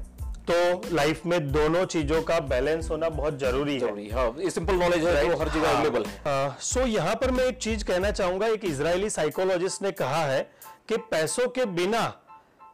तो 0.48 0.94
लाइफ 0.94 1.24
में 1.26 1.50
दोनों 1.52 1.84
चीज़ों 1.86 2.20
का 2.22 2.38
बैलेंस 2.50 2.90
होना 2.90 3.08
बहुत 3.10 3.38
ज़रूरी 3.38 3.78
है। 3.78 4.08
हाँ, 4.12 4.50
सिंपल 4.50 4.74
नॉलेज 4.74 5.04
है 5.06 5.28
जो 5.28 5.36
हर 5.36 5.48
जगह 5.48 5.70
अवेलेबल 5.70 6.04
हाँ, 6.26 6.44
है 6.44 6.56
सो 6.60 6.86
यहाँ 6.86 7.14
पर 7.14 7.30
मैं 7.30 7.44
एक 7.44 7.58
चीज़ 7.58 7.84
कहना 7.84 8.10
चाहूँगा 8.10 8.46
एक 8.46 8.64
इजरायली 8.64 9.10
साइकोलॉजिस्ट 9.10 9.82
ने 9.82 9.90
कहा 9.92 10.24
है 10.24 10.42
कि 10.88 10.96
पैसों 11.10 11.48
के 11.48 11.64
बिना 11.76 12.02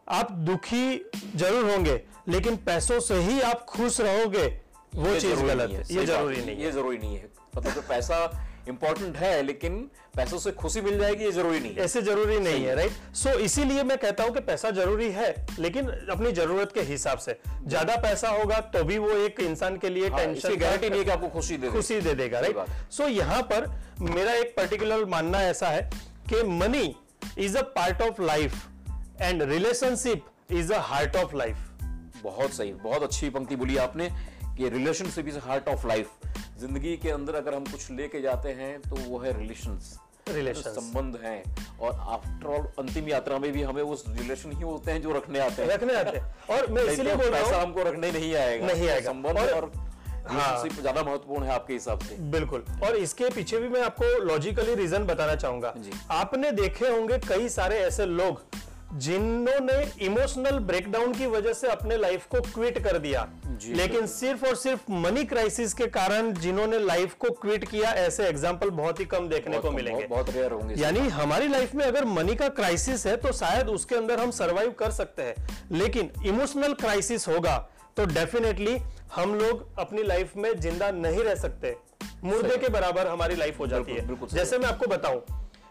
आप 0.08 0.30
दुखी 0.48 1.10
ज़रूर 1.36 1.70
होंगे 1.70 2.00
लेकिन 2.28 2.56
पैसों 2.66 3.00
से 3.00 3.14
ही 3.20 3.40
आप 3.42 3.64
खुश 3.68 4.00
रहोगे 4.00 4.46
वो 4.94 5.18
चीज़ 5.20 5.40
गलत 5.42 5.70
है। 5.70 5.82
ये 5.90 6.06
ज़रूरी 6.06 6.36
नहीं 6.36 6.56
ये 6.56 6.70
ज़रूरी 6.72 6.98
नहीं 6.98 7.16
है। 7.16 7.28
मतलब 7.56 7.84
पैसा 7.88 8.26
इंपॉर्टेंट 8.68 9.16
है 9.16 9.42
लेकिन 9.42 9.78
पैसों 10.16 10.38
से 10.38 10.50
खुशी 10.52 10.80
मिल 10.80 10.98
जाएगी 10.98 11.24
ये 11.24 11.32
ज़रूरी 11.32 11.60
नहीं 11.60 11.76
ऐसे 11.76 12.02
ज़रूरी 12.02 12.38
नहीं 12.40 12.64
है 12.64 12.74
राइट 12.74 12.92
सो 13.14 13.30
so, 13.30 13.36
इसीलिए 13.36 13.82
मैं 13.82 13.98
कहता 13.98 14.24
हूँ 14.24 14.32
कि 14.34 14.40
पैसा 14.40 14.70
ज़रूरी 14.70 15.10
है 15.10 15.46
लेकिन 15.58 15.88
अपनी 16.10 16.32
ज़रूरत 16.32 16.72
के 16.72 16.80
हिसाब 16.80 17.18
से। 17.18 17.38
ज़्यादा 17.66 17.96
पैसा 17.96 18.28
होगा 18.28 18.60
तो 18.74 18.84
भी 18.84 18.98
वो 18.98 19.10
एक 19.10 19.40
इंसान 19.40 19.76
के 19.76 19.88
लिए 19.88 20.08
टेंशन 20.10 20.48
हाँ, 20.48 20.56
गारंटी 20.56 20.88
नहीं 20.88 20.98
है 20.98 21.04
कि 21.04 21.10
आपको 21.10 21.28
खुशी 21.28 21.56
दे 21.56 21.70
खुशी 21.70 22.00
दे 22.00 22.14
देगा 22.14 22.40
राइट 22.40 22.56
सो 22.90 23.02
so, 23.02 23.10
यहाँ 23.10 23.42
पर 23.42 23.68
मेरा 24.00 24.32
एक 24.32 24.54
पर्टिकुलर 24.56 25.04
मानना 25.04 25.42
ऐसा 25.42 25.68
है 25.68 25.90
कि 26.32 26.42
money 26.42 26.94
is 27.38 27.58
a 27.58 27.62
part 27.76 28.02
of 28.02 28.22
life 28.22 28.54
and 29.22 29.42
relationship 29.42 30.24
is 30.52 30.72
a 30.72 30.78
heart 30.84 31.16
of 31.16 31.36
life 31.36 31.56
बहुत 32.22 32.54
सही 32.54 32.72
बहुत 32.72 33.02
अच्छी 33.02 33.30
पंक्ति 33.30 33.56
बोली 33.56 33.76
आपने 33.76 34.10
कि 34.58 34.68
relationship 34.68 35.28
is 35.28 35.38
heart 35.38 35.68
of 35.68 35.86
life 35.88 36.25
ज़िंदगी 36.58 36.96
के 36.96 37.10
अंदर 37.10 37.34
अगर 37.34 37.54
हम 37.54 37.64
कुछ 37.64 37.90
लेके 37.90 38.20
जाते 38.20 38.48
हैं 38.50 38.80
तो 38.82 38.96
वो 38.98 39.18
है 39.18 39.38
रिलेशंस 39.38 39.98
रिलेशन 40.28 40.70
संबंध 40.72 41.16
हैं। 41.22 41.78
और 41.78 41.92
आफ्टर 41.92 42.46
ऑल 42.46 42.66
अंतिम 42.78 43.08
यात्रा 43.08 43.38
में 43.38 43.50
भी 43.52 43.62
हमें 43.62 43.82
उस 43.82 44.04
रिलेशन 44.08 44.52
ही 44.52 44.62
होते 44.62 44.90
हैं 44.90 45.02
जो 45.02 45.12
रखने 45.12 45.38
आते 45.38 45.62
हैं। 45.62 45.68
रखने 45.68 45.94
आते 45.94 46.16
हैं। 46.18 46.24
और 46.50 46.70
मैं 46.70 46.82
इसीलिए 46.84 47.14
बोल 47.14 47.26
रहा 47.26 47.42
हूँ 47.42 47.62
हमको 47.62 47.82
रखने 47.82 48.10
नहीं 48.12 48.34
आएगा। 48.34 48.66
नहीं 48.66 48.88
आएगा। 48.88 49.10
संबंध 49.12 49.38
और, 49.38 49.50
और 49.50 49.70
हाँ, 50.28 50.68
ज़्यादा 50.70 51.02
महत्वपूर्ण 51.02 51.44
है 51.44 51.52
आपके 51.52 51.72
हिसाब 51.72 51.98
से। 51.98 52.16
बिल्कुल। 52.30 52.64
और 52.84 52.96
इसके 52.96 53.28
पीछे 53.30 53.58
भी 53.58 53.68
मैं 53.68 53.82
आपको 53.82 54.18
लॉजिकली 54.24 54.74
रीजन 54.74 55.04
बताना 55.04 55.34
चाहूँगा। 55.34 55.74
आपने 56.10 56.50
देखे 56.52 56.88
होंगे 56.88 57.18
कई 57.28 57.48
सारे 57.48 57.78
ऐसे 57.80 58.06
लोग 58.06 58.42
जिन्होंने 58.94 59.74
इमोशनल 60.06 60.58
ब्रेकडाउन 60.58 61.12
की 61.12 61.26
वजह 61.26 61.52
से 61.52 61.68
अपने 61.68 61.96
लाइफ 61.96 62.26
को 62.26 62.40
क्विट 62.44 62.78
कर 62.84 62.98
दिया। 62.98 63.26
लेकिन 63.66 64.06
सिर्फ़ 64.06 64.44
और 64.46 64.54
सिर्फ़ 64.56 64.90
मनी 64.92 65.24
क्राइसिस 65.24 65.72
के 65.74 65.86
कारण 65.86 66.32
जिन्होंने 66.34 66.78
लाइफ 66.78 67.14
को 67.14 67.30
क्विट 67.32 67.68
किया 67.68 67.90
ऐसे 67.96 68.26
एग्ज़ाम्पल 68.28 68.70
बहुत 68.72 69.00
ही 69.00 69.04
कम 69.04 69.28
देखने 69.28 69.58
को 69.58 69.70
मिलेंगे। 69.70 70.06
बहुत 70.06 70.30
रेयर 70.30 70.52
होंगे 70.52 70.74
यानी 70.74 71.08
हमारी 71.10 71.48
लाइफ 71.48 71.74
में 71.74 71.84
अगर 71.84 72.04
मनी 72.04 72.34
का 72.34 72.48
क्राइसिस 72.50 73.06
है 73.06 73.16
तो 73.16 73.32
शायद 73.32 73.68
उसके 73.68 73.96
अंदर 73.96 74.20
हम 74.20 74.30
सरवाइव 74.30 74.70
कर 74.70 74.90
सकते 74.90 75.22
हैं। 75.22 75.48
लेकिन 75.72 76.10
इमोशनल 76.26 76.74
क्राइसिस 76.74 77.28
होगा 77.28 77.56
तो 77.96 78.04
डेफिनेटली 78.06 78.76
हम 79.14 79.34
लोग 79.34 79.66
अपनी 79.78 80.02
लाइफ 80.02 80.36
में 80.36 80.52
ज़िंदा 80.60 80.90
नहीं 80.90 81.24
रह 81.24 81.34
सकते। 81.34 81.76
मुर्दे 82.24 82.56
के 82.56 82.68
बराबर 82.68 83.06
हमारी 83.06 83.34
लाइफ 83.36 83.58
हो 83.60 83.66
जाती 83.66 83.92
है। 83.92 84.26
जैसे 84.26 84.58
मैं 84.58 84.66
आपको 84.66 84.86
बताऊँ 84.86 85.24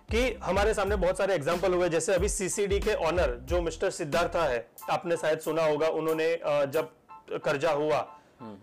कि 0.09 0.21
हमारे 0.43 0.73
सामने 0.73 0.95
बहुत 0.95 1.17
सारे 1.17 1.35
एग्ज़ाम्पल 1.35 1.73
हुए 1.73 1.89
जैसे 1.89 2.13
अभी 2.13 2.29
सीसीडी 2.29 2.79
के 2.79 2.93
ऑनर 3.05 3.37
जो 3.43 3.61
मिस्टर 3.61 3.89
सिद्धार्था 3.91 4.43
है 4.43 4.67
आपने 4.91 5.17
शायद 5.17 5.39
सुना 5.39 5.65
होगा 5.65 5.87
उन्होंने 5.99 6.27
जब 6.73 6.91
कर्जा 7.45 7.71
हुआ 7.73 7.99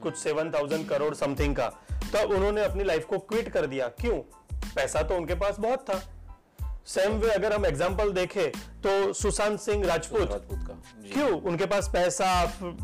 कुछ 0.02 0.16
सेवन 0.18 0.50
थाउज़ेंड 0.50 0.88
करोड़ 0.88 1.14
समथिंग 1.14 1.56
का 1.56 1.68
तब 2.14 2.30
उन्होंने 2.30 2.64
अपनी 2.64 2.84
लाइफ 2.84 3.04
को 3.06 3.18
क्विट 3.20 3.48
कर 3.48 3.66
दिया। 3.66 3.88
क्यों? 4.00 4.18
पैसा 4.66 5.02
तो 5.02 5.16
उनके 5.16 5.34
पास 5.34 5.58
बहुत 5.60 5.88
था। 5.88 6.00
सेम 6.86 7.12
वे 7.14 7.30
अगर 7.30 7.52
हम 7.52 7.66
एग्ज़ाम्पल 7.66 8.12
देखें 8.12 8.50
तो 8.82 9.12
सुशांत 9.12 9.58
सिंह 9.60 9.84
राजपूत। 9.86 10.30
राजपूत 10.30 10.66
का 10.68 10.74
क्यों? 11.12 11.30
उनके 11.40 11.66
पास 11.66 11.88
पैसा 11.92 12.30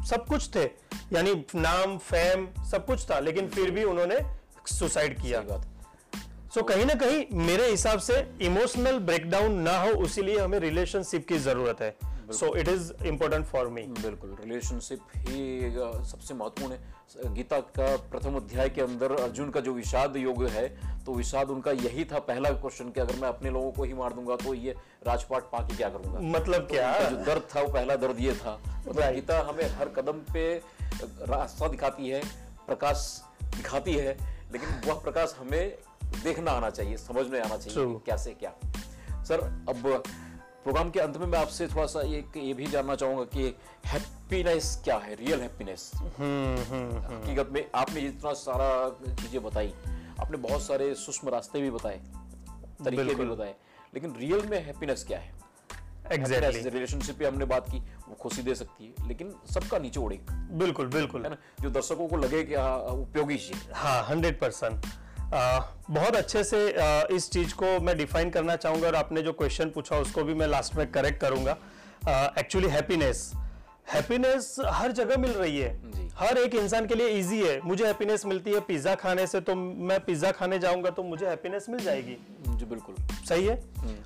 सब 0.08 0.26
कुछ 0.26 0.54
थे। 0.56 0.64
यानी 1.12 1.34
नाम 1.56 1.96
फेम 2.00 2.46
सब 2.70 2.86
कुछ 2.86 3.10
था 3.10 3.18
लेकिन 3.20 3.48
फिर 3.48 3.70
भी 3.70 3.84
उन्होंने 3.86 4.18
सुसाइड 4.68 5.20
किया। 5.20 5.40
सो 6.54 6.62
कहीं 6.62 6.84
ना 6.86 6.94
कहीं 6.94 7.24
मेरे 7.38 7.66
हिसाब 7.70 7.98
से 8.00 8.14
इमोशनल 8.42 8.98
ब्रेकडाउन 8.98 9.54
ना 9.62 9.78
हो 9.80 9.90
इसीलिए 10.04 10.38
हमें 10.38 10.58
रिलेशनशिप 10.60 11.26
की 11.28 11.38
ज़रूरत 11.38 11.80
है। 11.80 11.96
So 12.32 12.54
it 12.56 12.68
is 12.68 12.92
important 13.06 13.44
for 13.46 13.68
me 13.68 13.82
बिल्कुल 13.82 14.36
रिलेशनशिप 14.40 15.00
ही 15.16 15.70
सबसे 16.06 16.34
महत्वपूर्ण 16.34 16.72
है। 16.72 17.34
गीता 17.34 17.58
का 17.76 17.96
प्रथम 18.10 18.36
अध्याय 18.36 18.68
के 18.68 18.80
अंदर 18.80 19.12
अर्जुन 19.12 19.50
का 19.50 19.60
जो 19.60 19.72
विषाद 19.72 20.16
योग 20.16 20.44
है 20.46 20.68
तो 21.04 21.14
विषाद 21.14 21.50
उनका 21.50 21.70
यही 21.72 22.04
था 22.04 22.18
पहला 22.20 22.50
क्वेश्चन 22.52 22.90
कि 22.90 23.00
अगर 23.00 23.16
मैं 23.16 23.28
अपने 23.28 23.50
लोगों 23.50 23.70
को 23.72 23.84
ही 23.84 23.94
मार 23.94 24.12
दूँगा 24.12 24.36
तो 24.36 24.54
ये 24.54 24.74
राजपाट 25.06 25.50
पा 25.52 25.58
के 25.58 25.76
क्या 25.76 25.88
करूँगा? 25.88 26.20
मतलब 26.30 26.60
तो 26.60 26.74
क्या? 26.74 26.92
जो 27.00 27.16
दर्द 27.16 27.42
था 27.54 27.60
वो 27.60 27.72
पहला 27.72 27.96
दर्द 27.96 28.20
ये 28.20 28.34
था। 28.34 28.58
मतलब 28.78 29.12
गीता 29.14 29.40
हमें 29.48 29.64
हर 29.70 29.88
कदम 29.96 30.22
पे 30.32 30.46
रास्ता 31.28 31.68
दिखाती 31.68 32.08
है 32.08 32.22
प्रकाश 32.66 33.22
दिखाती 33.44 33.94
है 33.94 34.16
लेकिन 34.52 34.68
वह 34.86 35.00
प्रकाश 35.00 35.34
हमें 35.38 35.76
देखना 36.24 36.50
आना 36.50 36.70
चाहिए 36.70 36.96
समझ 36.96 37.26
में 37.26 37.40
आना 37.40 37.56
चाहिए 37.56 38.00
कैसे 38.06 38.30
क्या। 38.30 38.54
सर 39.24 39.40
अब 39.68 40.02
प्रोग्राम 40.64 40.90
के 40.90 41.00
अंत 41.00 41.16
में 41.16 41.26
मैं 41.26 41.38
आपसे 41.38 41.66
थोड़ा 41.66 41.86
सा 41.86 42.00
ये 42.00 42.24
ये 42.36 42.54
भी 42.54 42.66
जानना 42.66 42.94
चाहूँगा 42.94 43.24
कि 43.24 43.56
हैप्पीनेस 43.86 44.80
क्या 44.84 44.96
है 44.96 45.14
रियल 45.14 45.40
हैप्पीनेस 45.40 45.90
हकीकत 45.94 47.48
में 47.52 47.70
आपने 47.74 48.00
जितना 48.00 48.32
सारा 48.32 48.70
चीज़ें 49.14 49.42
बताई 49.42 49.74
आपने 50.20 50.36
बहुत 50.36 50.62
सारे 50.62 50.94
सूक्ष्म 50.94 51.28
रास्ते 51.28 51.60
भी 51.60 51.70
बताए 51.70 52.00
तरीके 52.84 53.14
भी 53.14 53.24
बताए 53.24 53.54
लेकिन 53.94 54.16
रियल 54.16 54.46
में 54.46 54.64
हैप्पीनेस 54.66 55.04
क्या 55.04 55.18
है? 55.18 55.32
एग्जैक्टली 56.12 56.70
रिलेशनशिप 56.70 57.18
पे 57.18 57.26
हमने 57.26 57.44
बात 57.44 57.70
की 57.70 57.78
वो 57.78 58.14
खुशी 58.14 58.42
दे 58.42 58.54
सकती 58.54 58.84
है 58.84 59.08
लेकिन 59.08 59.34
सबका 59.54 59.78
नीचे 59.78 60.00
उड़ेगा 60.00 60.48
बिल्कुल 60.50 60.86
बिल्कुल। 60.86 61.22
है 61.22 61.30
ना? 61.30 61.36
जो 61.60 61.70
दर्शकों 61.70 62.08
को 62.08 62.16
लगे 62.16 62.42
कि 62.44 62.54
हाँ 62.54 62.78
उपयोगी 62.78 63.36
चीज़ 63.36 63.72
हाँ। 63.72 64.04
हंड्रेड 64.04 64.40
परसेंट 64.40 64.86
बहुत 65.30 66.16
अच्छे 66.16 66.44
से 66.44 66.58
आ, 66.72 67.02
इस 67.10 67.30
चीज़ 67.30 67.54
को 67.54 67.78
मैं 67.80 67.96
डिफाइन 67.98 68.30
करना 68.30 68.56
चाहूँगा 68.56 68.86
और 68.86 68.94
आपने 68.94 69.22
जो 69.22 69.32
क्वेश्चन 69.32 69.70
पूछा 69.70 69.96
उसको 69.96 70.24
भी 70.24 70.34
मैं 70.34 70.46
लास्ट 70.46 70.76
में 70.76 70.90
करेक्ट 70.92 71.20
करूँगा। 71.20 71.56
एक्चुअली 72.38 72.68
हैप्पीनेस 72.68 73.30
हैप्पीनेस 73.92 74.56
हर 74.66 74.92
जगह 74.92 75.16
मिल 75.16 75.30
रही 75.30 75.58
है। 75.58 75.70
हर 76.14 76.38
एक 76.38 76.54
इंसान 76.54 76.86
के 76.86 76.94
लिए 76.94 77.08
इजी 77.08 77.42
है। 77.42 77.60
मुझे 77.60 77.86
हैप्पीनेस 77.86 78.26
मिलती 78.26 78.52
है 78.52 78.60
पिज्जा 78.60 78.94
खाने 78.94 79.26
से 79.26 79.40
तो 79.40 79.54
मैं 79.54 80.00
पिज्जा 80.00 80.30
खाने 80.30 80.58
जाऊँगा 80.58 80.90
तो 80.90 81.02
मुझे 81.02 81.26
हैप्पीनेस 81.26 81.66
मिल 81.68 81.84
जाएगी। 81.84 82.16
जी 82.48 82.64
बिल्कुल। 82.64 82.94
सही 83.28 83.46
है। 83.46 83.58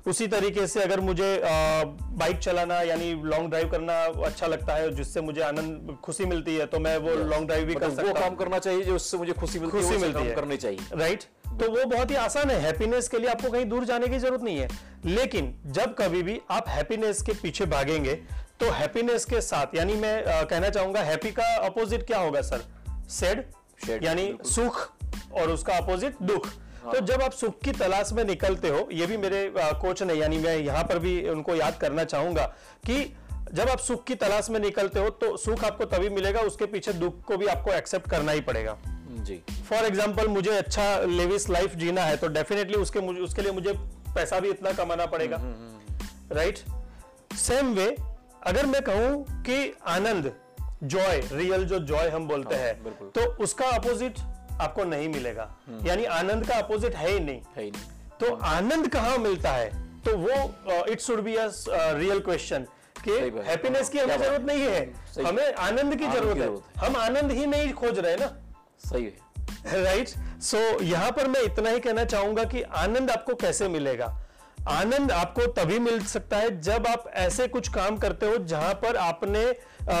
उसी 0.07 0.27
तरीके 0.27 0.65
से 0.67 0.81
अगर 0.81 0.99
मुझे 0.99 1.29
बाइक 1.43 2.37
चलाना 2.39 2.79
यानी 2.81 3.11
लॉन्ग 3.25 3.49
ड्राइव 3.49 3.69
करना 3.69 3.93
अच्छा 4.25 4.47
लगता 4.47 4.73
है 4.73 4.91
जिससे 4.95 5.21
मुझे 5.21 5.41
आनंद 5.41 5.97
खुशी 6.03 6.25
मिलती 6.25 6.55
है 6.55 6.65
तो 6.65 6.79
मैं 6.79 6.97
वो 6.97 7.15
लॉन्ग 7.25 7.47
ड्राइव 7.47 7.65
भी 7.65 7.73
कर 7.73 7.87
मतलब 7.87 7.99
वो 7.99 8.07
सकता 8.07 8.19
हूँ। 8.19 8.27
काम 8.27 8.35
करना 8.35 8.59
चाहिए 8.59 8.83
जो 8.83 8.95
उससे 8.95 9.17
मुझे 9.17 9.33
खुशी 9.33 9.59
मिलती 9.59 9.77
खुशी 9.77 9.97
मिलती 9.97 10.19
है। 10.19 10.35
करने 10.35 10.57
चाहिए। 10.57 10.79
राइट 10.93 11.23
तो 11.59 11.69
वो 11.71 11.85
बहुत 11.87 12.11
ही 12.11 12.15
आसान 12.17 12.49
है। 12.49 12.59
हैप्पीनेस 12.61 13.07
के 13.07 13.17
लिए 13.17 13.29
आपको 13.29 13.49
कहीं 13.51 13.65
दूर 13.65 13.85
जाने 13.85 14.07
की 14.07 14.19
ज़रूरत 14.19 14.43
नहीं 14.43 14.57
है। 14.57 14.67
लेकिन 15.05 15.53
जब 15.67 15.95
कभी 15.95 16.23
भी 16.23 16.39
आप 16.51 16.69
हैप्पीनेस 16.69 17.21
के 17.21 17.33
पीछे 17.33 17.65
भागेंगे 17.67 18.13
तो 18.59 18.69
हैप्पीनेस 18.71 19.25
के 19.25 19.41
साथ 19.41 19.75
यानी 19.75 19.93
मैं 19.95 20.15
अ, 20.23 20.43
कहना 20.43 20.69
चाहूँगा 20.69 21.01
हैप्पी 21.01 21.31
का 21.31 21.55
अपोजिट 21.65 22.05
क्या 22.07 22.19
होगा 22.19 22.41
सर 22.41 22.61
सेड 23.11 23.45
यानी 24.03 24.33
सुख 24.45 24.77
और 25.33 25.49
उसका 25.49 25.73
अपोजिट 25.73 26.15
दुख। 26.23 26.47
तो 26.83 26.99
जब 27.05 27.21
आप 27.21 27.31
सुख 27.31 27.59
की 27.61 27.71
तलाश 27.71 28.11
में 28.13 28.23
निकलते 28.23 28.69
हो 28.69 28.87
ये 28.91 29.05
भी 29.05 29.17
मेरे 29.17 29.51
कोच 29.57 30.01
ने 30.03 30.13
यानी 30.13 30.37
मैं 30.37 30.55
यहाँ 30.57 30.83
पर 30.83 30.99
भी 30.99 31.13
उनको 31.29 31.55
याद 31.55 31.77
करना 31.77 32.03
चाहूँगा 32.03 32.45
कि 32.85 33.03
जब 33.53 33.69
आप 33.69 33.79
सुख 33.79 34.03
की 34.03 34.15
तलाश 34.15 34.49
में 34.49 34.59
निकलते 34.59 34.99
हो 34.99 35.09
तो 35.21 35.35
सुख 35.37 35.63
आपको 35.63 35.85
तभी 35.85 36.09
मिलेगा 36.09 36.41
उसके 36.41 36.65
पीछे 36.65 36.93
दुख 36.93 37.23
को 37.23 37.37
भी 37.37 37.47
आपको 37.47 37.71
एक्सेप्ट 37.71 38.09
करना 38.09 38.31
ही 38.31 38.41
पड़ेगा। 38.41 38.77
जी। 39.23 39.41
फॉर 39.69 39.85
एग्ज़ाम्पल 39.85 40.27
मुझे 40.27 40.51
अच्छा 40.51 40.99
लेविस 41.01 41.49
लाइफ 41.49 41.75
जीना 41.75 42.03
है 42.03 42.17
तो 42.17 42.27
डेफिनेटली 42.29 42.77
उसके 42.77 42.99
उसके 43.23 43.41
लिए 43.41 43.51
मुझे 43.51 43.73
पैसा 44.15 44.39
भी 44.39 44.49
इतना 44.49 44.71
कमाना 44.73 45.05
पड़ेगा। 45.05 45.37
राइट 46.31 46.59
सेम 47.37 47.73
वे 47.73 47.95
अगर 48.43 48.65
मैं 48.65 48.81
कहूँ 48.81 49.43
कि 49.43 49.73
आनंद 49.87 50.31
जॉय 50.85 51.21
रियल 51.31 51.63
जो 51.65 51.79
जॉय 51.81 52.09
हम 52.09 52.27
बोलते 52.27 52.55
हाँ, 52.55 52.63
हैं 52.63 53.11
तो 53.11 53.21
उसका 53.43 53.65
अपोजिट 53.69 54.19
आपको 54.61 54.83
नहीं 54.83 55.09
मिलेगा। 55.09 55.49
यानी 55.83 56.05
आनंद 56.05 56.47
का 56.47 56.55
अपोजिट 56.55 56.95
है 56.95 57.11
ही 57.11 57.19
नहीं। 57.19 57.41
है 57.57 57.63
ही 57.63 57.71
नहीं। 57.71 58.17
तो 58.19 58.35
आनंद 58.35 58.87
कहाँ 58.87 59.17
मिलता 59.17 59.51
है? 59.51 59.69
तो 60.01 60.17
वो 60.17 60.83
it 60.83 61.01
should 61.01 61.21
be 61.21 61.35
a 61.35 61.49
real 61.71 62.19
question 62.19 62.65
कि 63.03 63.11
है। 63.11 63.43
हैप्पीनेस 63.45 63.89
की 63.89 63.99
हमें 63.99 64.17
ज़रूरत 64.17 64.41
नहीं 64.41 64.61
है। 64.61 65.25
हमें 65.27 65.53
आनंद 65.53 65.95
की 65.95 66.07
ज़रूरत 66.07 66.37
है। 66.37 66.85
हम 66.85 66.95
आनंद 66.95 67.31
ही 67.31 67.45
नहीं 67.45 67.71
खोज 67.73 67.99
रहे 67.99 68.15
ना। 68.15 68.27
सही 68.85 69.03
है। 69.03 69.83
राइट 69.83 70.09
सो 70.41 70.57
यहाँ 70.83 71.11
पर 71.11 71.27
मैं 71.27 71.41
इतना 71.41 71.69
ही 71.69 71.79
कहना 71.79 72.03
चाहूँगा 72.05 72.43
कि 72.43 72.61
आनंद 72.61 73.11
आपको 73.11 73.35
कैसे 73.35 73.67
मिलेगा? 73.67 74.17
आनंद 74.69 75.11
आपको 75.11 75.45
तभी 75.53 75.79
मिल 75.79 76.03
सकता 76.05 76.37
है 76.37 76.59
जब 76.61 76.87
आप 76.87 77.07
ऐसे 77.13 77.47
कुछ 77.47 77.67
काम 77.69 77.97
करते 77.97 78.25
हो 78.25 78.37
जहाँ 78.45 78.73
पर 78.73 78.95
आपने 78.95 79.43
अ, 79.43 79.95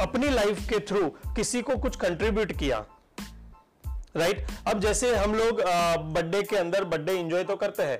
अपनी 0.00 0.28
लाइफ 0.30 0.68
के 0.68 0.78
थ्रू 0.80 1.08
किसी 1.36 1.62
को 1.62 1.76
कुछ 1.76 1.96
कंट्रीब्यूट 1.96 2.52
किया। 2.52 2.84
राइट? 4.16 4.46
अब 4.68 4.80
जैसे 4.80 5.14
हम 5.16 5.34
लोग 5.34 5.60
बर्थडे 6.12 6.42
के 6.50 6.56
अंदर 6.56 6.84
बर्थडे 6.92 7.18
एंजॉय 7.18 7.44
तो 7.44 7.56
करते 7.56 7.82
हैं 7.82 7.98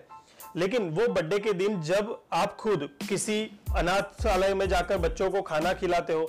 लेकिन 0.56 0.88
वो 0.90 1.06
बर्थडे 1.08 1.38
के 1.38 1.52
दिन 1.52 1.80
जब 1.82 2.16
आप 2.32 2.56
खुद 2.56 2.88
किसी 3.08 3.40
अनाथालय 3.76 4.54
में 4.54 4.68
जाकर 4.68 4.98
बच्चों 4.98 5.30
को 5.30 5.42
खाना 5.42 5.72
खिलाते 5.72 6.12
हो 6.12 6.24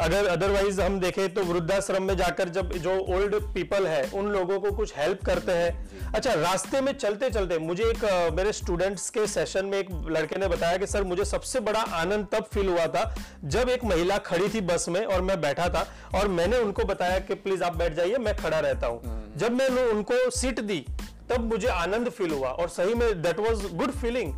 अगर 0.00 0.26
अदरवाइज़ 0.26 0.80
हम 0.80 0.98
देखें 1.00 1.34
तो 1.34 1.44
वृद्धाश्रम 1.44 2.02
में 2.02 2.16
जाकर 2.16 2.48
जब 2.48 2.72
जो 2.76 2.98
ओल्ड 3.14 3.34
पीपल 3.54 3.86
है 3.86 4.02
उन 4.14 4.28
लोगों 4.28 4.58
को 4.60 4.70
कुछ 4.72 4.92
हेल्प 4.96 5.24
करते 5.24 5.52
हैं। 5.52 6.12
अच्छा 6.14 6.34
रास्ते 6.34 6.80
में 6.80 6.92
चलते 6.92 7.30
चलते 7.30 7.58
मुझे 7.58 7.84
एक 7.84 8.04
मेरे 8.34 8.52
स्टूडेंट्स 8.52 9.08
के 9.10 9.26
सेशन 9.26 9.66
में 9.66 9.78
एक 9.78 9.88
लड़के 10.10 10.36
ने 10.36 10.48
बताया 10.48 10.76
कि 10.76 10.86
सर 10.86 11.04
मुझे 11.04 11.24
सबसे 11.24 11.60
बड़ा 11.60 11.80
आनंद 11.80 12.26
तब 12.32 12.44
फील 12.44 12.68
हुआ 12.68 12.86
था 12.86 13.14
जब 13.44 13.68
एक 13.68 13.84
महिला 13.84 14.18
खड़ी 14.18 14.48
थी 14.48 14.60
बस 14.60 14.88
में 14.88 15.04
और 15.04 15.20
मैं 15.20 15.40
बैठा 15.40 15.68
था 15.68 15.86
और 16.14 16.28
मैंने 16.28 16.58
उनको 16.58 16.84
बताया 16.84 17.18
कि 17.18 17.34
प्लीज़ 17.34 17.62
आप 17.64 17.76
बैठ 17.76 17.94
जाइए 17.94 18.18
मैं 18.18 18.36
खड़ा 18.36 18.58
रहता 18.60 18.86
हूँ। 18.86 19.34
जब 19.36 19.52
मैंने 19.52 19.82
उनको 19.84 20.30
सीट 20.30 20.60
दी 20.60 20.84
तब 21.30 21.48
मुझे 21.52 21.68
आनंद 21.68 22.08
फील 22.10 22.30
हुआ 22.30 22.50
और 22.50 22.68
सही 22.70 22.94
में 22.94 23.22
दैट 23.22 23.40
वाज 23.40 23.64
गुड 23.74 23.90
फीलिंग 23.92 24.32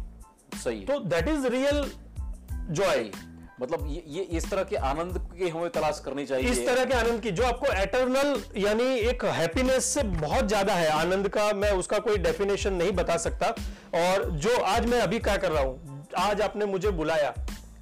सही 0.55 0.81
तो 0.85 0.99
दैट 1.01 1.29
इज़ 1.29 1.47
रियल 1.49 1.85
जॉय 2.71 3.11
मतलब 3.61 3.87
ये, 3.89 4.03
ये 4.09 4.23
इस 4.23 4.51
तरह 4.51 4.65
के 4.65 4.77
आनंद 4.77 5.19
की 5.33 5.49
हमें 5.49 5.71
तलाश 5.71 6.01
करनी 6.05 6.25
चाहिए। 6.27 6.51
इस 6.51 6.65
तरह 6.67 6.85
के 6.85 6.95
आनंद 6.95 7.21
की 7.21 7.31
जो 7.31 7.45
आपको 7.45 7.73
एटर्नल 7.73 8.43
यानी 8.57 8.85
एक 9.01 9.25
हैप्पीनेस 9.25 9.85
से 9.85 10.03
बहुत 10.03 10.49
ज़्यादा 10.49 10.75
है 10.75 10.89
आनंद 10.91 11.29
का 11.29 11.53
मैं 11.55 11.71
उसका 11.79 11.99
कोई 11.99 12.19
डेफिनेशन 12.19 12.73
नहीं 12.75 12.93
बता 12.93 13.17
सकता। 13.19 13.55
और 13.97 14.31
जो 14.39 14.57
आज 14.67 14.87
मैं 14.87 15.01
अभी 15.01 15.19
क्या 15.19 15.37
कर 15.37 15.53
रहा 15.53 15.63
हूँ 15.63 16.07
आज 16.19 16.41
आपने 16.41 16.67
मुझे 16.67 16.91
बुलाया 16.93 17.35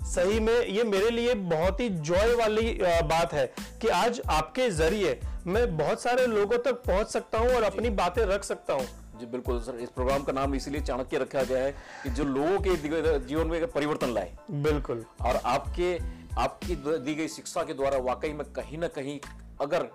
सही 0.06 0.40
में 0.40 0.66
ये 0.66 0.84
मेरे 0.84 1.10
लिए 1.10 1.34
बहुत 1.46 1.80
ही 1.80 1.88
जॉय 1.88 2.34
वाली 2.34 2.70
बात 2.82 3.32
है 3.32 3.46
कि 3.82 3.88
आज 3.94 4.20
आपके 4.30 4.70
ज़रिए 4.72 5.18
मैं 5.46 5.76
बहुत 5.76 6.02
सारे 6.02 6.26
लोगों 6.26 6.58
तक 6.58 6.82
पहुँच 6.86 7.10
सकता 7.10 7.38
हूँ 7.38 7.50
और 7.50 7.62
अपनी 7.62 7.90
बातें 7.96 8.24
रख 8.26 8.44
सकता 8.44 8.74
हूँ। 8.74 8.86
जी 9.18 9.26
बिल्कुल 9.26 9.60
सर 9.60 9.78
इस 9.80 9.90
प्रोग्राम 9.90 10.22
का 10.22 10.32
नाम 10.32 10.54
इसीलिए 10.54 10.80
चाणक्य 10.80 11.18
रखा 11.18 11.42
गया 11.42 11.62
है 11.64 11.72
कि 12.02 12.10
जो 12.10 12.24
लोगों 12.24 12.58
के 12.58 12.76
जीवन 13.18 13.46
में 13.46 13.66
परिवर्तन 13.66 14.12
लाए। 14.14 14.36
बिल्कुल। 14.50 15.04
और 15.20 15.36
आपके 15.46 15.98
आपकी 16.38 16.76
दी 16.76 17.14
गई 17.14 17.28
शिक्षा 17.28 17.62
के 17.62 17.74
द्वारा 17.74 17.98
वाकई 17.98 18.32
में 18.32 18.44
कहीं 18.52 18.78
ना 18.78 18.88
कहीं 18.88 19.18
अगर 19.60 19.88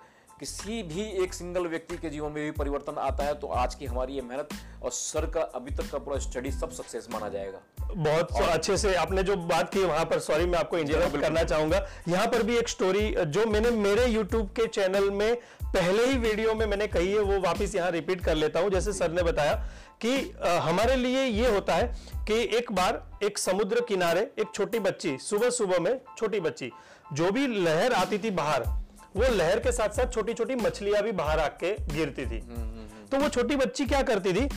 किसी 0.44 0.82
भी 0.82 1.02
एक 1.22 1.34
सिंगल 1.34 1.66
व्यक्ति 1.66 1.96
के 1.96 2.08
जीवन 2.10 2.30
में 2.30 2.42
भी 2.44 2.50
परिवर्तन 2.50 2.98
आता 3.00 3.24
है 3.24 3.34
तो 3.34 3.46
आज 3.58 3.74
की 3.74 3.86
हमारी 3.86 4.14
ये 4.14 4.22
मेहनत 4.22 4.48
और 4.82 4.90
सर 4.90 5.26
का 5.26 5.40
अभी 5.54 5.70
तक 5.74 5.88
का 5.92 5.98
पूरा 5.98 6.18
स्टडी 6.18 6.50
सब 6.50 6.70
सक्सेस 6.70 7.08
माना 7.12 7.28
जाएगा। 7.28 7.60
बहुत 7.94 8.32
अच्छे 8.32 8.76
से 8.76 8.94
आपने 8.94 9.22
जो 9.22 9.36
बात 9.46 9.72
की 9.74 9.84
वहाँ 9.84 10.04
पर 10.04 10.18
सॉरी 10.18 10.46
मैं 10.46 10.58
आपको 10.58 10.78
इंटरप्ट 10.78 11.20
करना 11.20 11.44
चाहूँगा। 11.44 11.78
यहाँ 12.08 12.26
पर 12.26 12.42
भी 12.42 12.56
एक 12.56 12.68
स्टोरी 12.68 13.14
जो 13.28 13.46
मैंने 13.46 13.70
मेरे 13.70 14.06
यूट्यूब 14.06 14.50
के 14.50 14.66
चैनल 14.68 15.10
में 15.12 15.34
पहले 15.64 16.06
ही 16.06 16.18
वीडियो 16.18 16.54
में 16.54 16.66
मैंने 16.66 16.86
कही 16.88 17.12
है 17.12 17.20
वो 17.22 17.40
वापस 17.40 17.74
यहाँ 17.74 17.90
रिपीट 17.90 18.24
कर 18.24 18.34
लेता 18.34 18.60
हूँ। 18.60 18.70
जैसे 18.70 18.92
सर 18.92 19.12
ने 19.12 19.22
बताया 19.22 19.54
कि 20.04 20.14
हमारे 20.68 20.96
लिए 20.96 21.24
ये 21.24 21.54
होता 21.54 21.74
है 21.74 21.92
कि 22.28 22.42
एक 22.58 22.72
बार 22.72 23.02
एक 23.22 23.38
समुद्र 23.38 23.84
किनारे 23.88 24.30
एक 24.38 24.54
छोटी 24.54 24.78
बच्ची 24.80 25.16
सुबह 25.22 25.50
सुबह 25.50 25.78
में 25.80 25.98
छोटी 26.18 26.40
बच्ची 26.40 26.72
जो 27.12 27.30
भी 27.30 27.46
लहर 27.58 27.92
आती 27.94 28.18
थी 28.18 28.30
बाहर 28.32 28.72
वो 29.16 29.34
लहर 29.34 29.58
के 29.60 29.72
साथ 29.72 29.88
साथ 29.88 30.12
छोटी 30.12 30.34
छोटी 30.34 30.54
मछलियाँ 30.54 31.02
भी 31.02 31.12
बाहर 31.12 31.40
आके 31.40 31.74
गिरती 31.94 32.26
थी। 32.26 32.40
तो 33.10 33.16
वो 33.16 33.28
छोटी 33.28 33.56
बच्ची 33.56 33.86
क्या 33.86 34.02
करती 34.02 34.32
थी? 34.32 34.48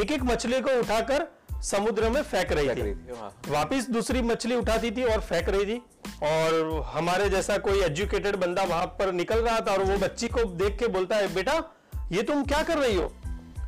एक 0.00 0.12
एक 0.12 0.22
मछली 0.22 0.60
को 0.60 0.70
उठाकर 0.80 1.26
समुद्र 1.62 2.10
में 2.10 2.22
फेंक 2.22 2.52
रही 2.52 2.68
थी। 2.68 2.94
थी, 2.94 3.14
हाँ। 3.20 3.40
वापिस 3.48 3.90
दूसरी 3.90 4.22
मछली 4.22 4.54
उठाती 4.54 4.90
थी 4.90 5.04
और 5.04 5.20
फेंक 5.20 5.48
रही 5.48 5.66
थी। 5.66 5.82
और 6.22 6.82
हमारे 6.86 7.28
जैसा 7.30 7.58
कोई 7.58 7.82
एजुकेटेड 7.82 8.36
बंदा 8.36 8.62
वहाँ 8.62 8.86
पर 8.86 9.12
निकल 9.12 9.38
रहा 9.38 9.60
था 9.60 9.72
और 9.72 9.82
वो 9.82 9.96
बच्ची 9.98 10.28
को 10.28 10.44
देख 10.44 10.78
के 10.78 10.86
बोलता 10.86 11.16
है 11.16 11.34
बेटा 11.34 11.62
ये 12.12 12.22
तुम 12.22 12.44
क्या 12.44 12.62
कर 12.62 12.78
रही 12.78 12.96
हो? 12.96 13.12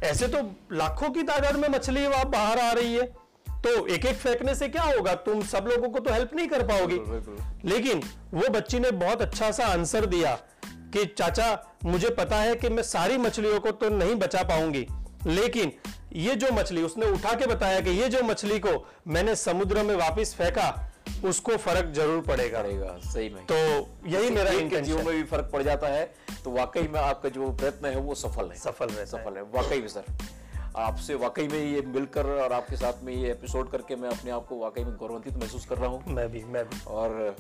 ऐसे 0.04 0.28
तो 0.28 0.38
लाखों 0.72 1.10
की 1.10 1.22
तादाद 1.22 1.56
में 1.56 1.68
मछली 1.68 2.06
वहाँ 2.06 2.30
बाहर 2.30 2.58
आ 2.58 2.72
रही 2.72 2.94
है। 2.94 3.27
तो 3.64 3.86
एक 3.86 4.06
एक 4.06 4.16
फेंकने 4.16 4.54
से 4.54 4.68
क्या 4.68 4.82
होगा? 4.84 5.14
तुम 5.14 5.42
सब 5.44 5.68
लोगों 5.68 5.88
को 5.88 5.98
तो 5.98 6.12
हेल्प 6.12 6.34
नहीं 6.34 6.48
कर 6.48 6.62
पाओगी। 6.66 6.98
लेकिन 7.64 8.02
वो 8.34 8.48
बच्ची 8.50 8.78
ने 8.78 8.90
बहुत 8.96 9.22
अच्छा 9.22 9.50
सा 9.50 9.66
आंसर 9.66 10.06
दिया 10.06 10.34
कि 10.92 11.04
चाचा 11.08 11.48
मुझे 11.84 12.10
पता 12.10 12.36
है 12.36 12.54
कि 12.56 12.68
मैं 12.68 12.82
सारी 12.84 13.16
मछलियों 13.18 13.60
को 13.60 13.70
तो 13.72 13.88
नहीं 13.90 14.14
बचा 14.16 14.42
पाऊँगी 14.42 14.86
लेकिन 15.26 15.72
ये 16.16 16.34
जो 16.34 16.50
मछली 16.52 16.82
उसने 16.82 17.06
उठा 17.06 17.32
के 17.34 17.46
बताया 17.46 17.80
कि 17.80 17.90
ये 17.90 18.08
जो 18.08 18.22
मछली 18.22 18.58
को 18.58 18.70
मैंने 19.08 19.34
समुद्र 19.36 19.82
में 19.82 19.94
वापस 19.96 20.34
फेंका 20.34 20.68
उसको 21.24 21.56
फ़र्क 21.56 21.92
ज़रूर 21.94 22.20
पड़ेगा। 22.20 22.62
पड़ेगा 22.62 22.96
सही 23.04 23.28
में। 23.28 23.44
तो 23.44 23.54
यही 24.08 24.30
मेरा 24.30 24.50
एक 24.50 24.68
के 24.70 24.80
जीवन 24.80 25.04
में 25.06 25.14
भी 25.14 25.22
फ़र्क 25.22 25.50
पड़ 25.52 25.62
जाता 25.62 25.88
है 25.88 26.04
तो 26.44 26.50
वाकई 26.50 26.88
में 26.88 27.00
आपका 27.00 27.28
जो 27.28 27.50
प्रयत्न 27.52 27.86
है 27.86 27.96
वो 27.98 28.14
सफल 28.14 28.50
है। 28.50 28.56
सफल 28.56 28.90
है। 28.90 29.06
सफल 29.06 29.36
है 29.36 29.42
वाकई 29.54 29.80
में 29.80 29.88
सर। 29.88 30.04
आपसे 30.78 31.14
वाकई 31.14 31.46
में 31.48 31.58
ये 31.58 31.80
मिलकर 31.86 32.26
और 32.32 32.52
आपके 32.52 32.76
साथ 32.76 33.02
में 33.04 33.12
ये 33.12 33.30
एपिसोड 33.30 33.70
करके 33.70 33.96
मैं 33.96 34.08
अपने 34.08 34.30
आप 34.30 34.46
को 34.46 34.58
वाकई 34.58 34.84
में 34.84 34.94
गौरवान्वित 34.96 35.36
महसूस 35.36 35.64
कर 35.66 35.78
रहा 35.78 35.90
हूँ। 35.90 36.14
मैं 36.14 36.28
भी 36.32 36.42
मैं 36.44 36.64
भी। 36.64 36.80
और 36.88 37.36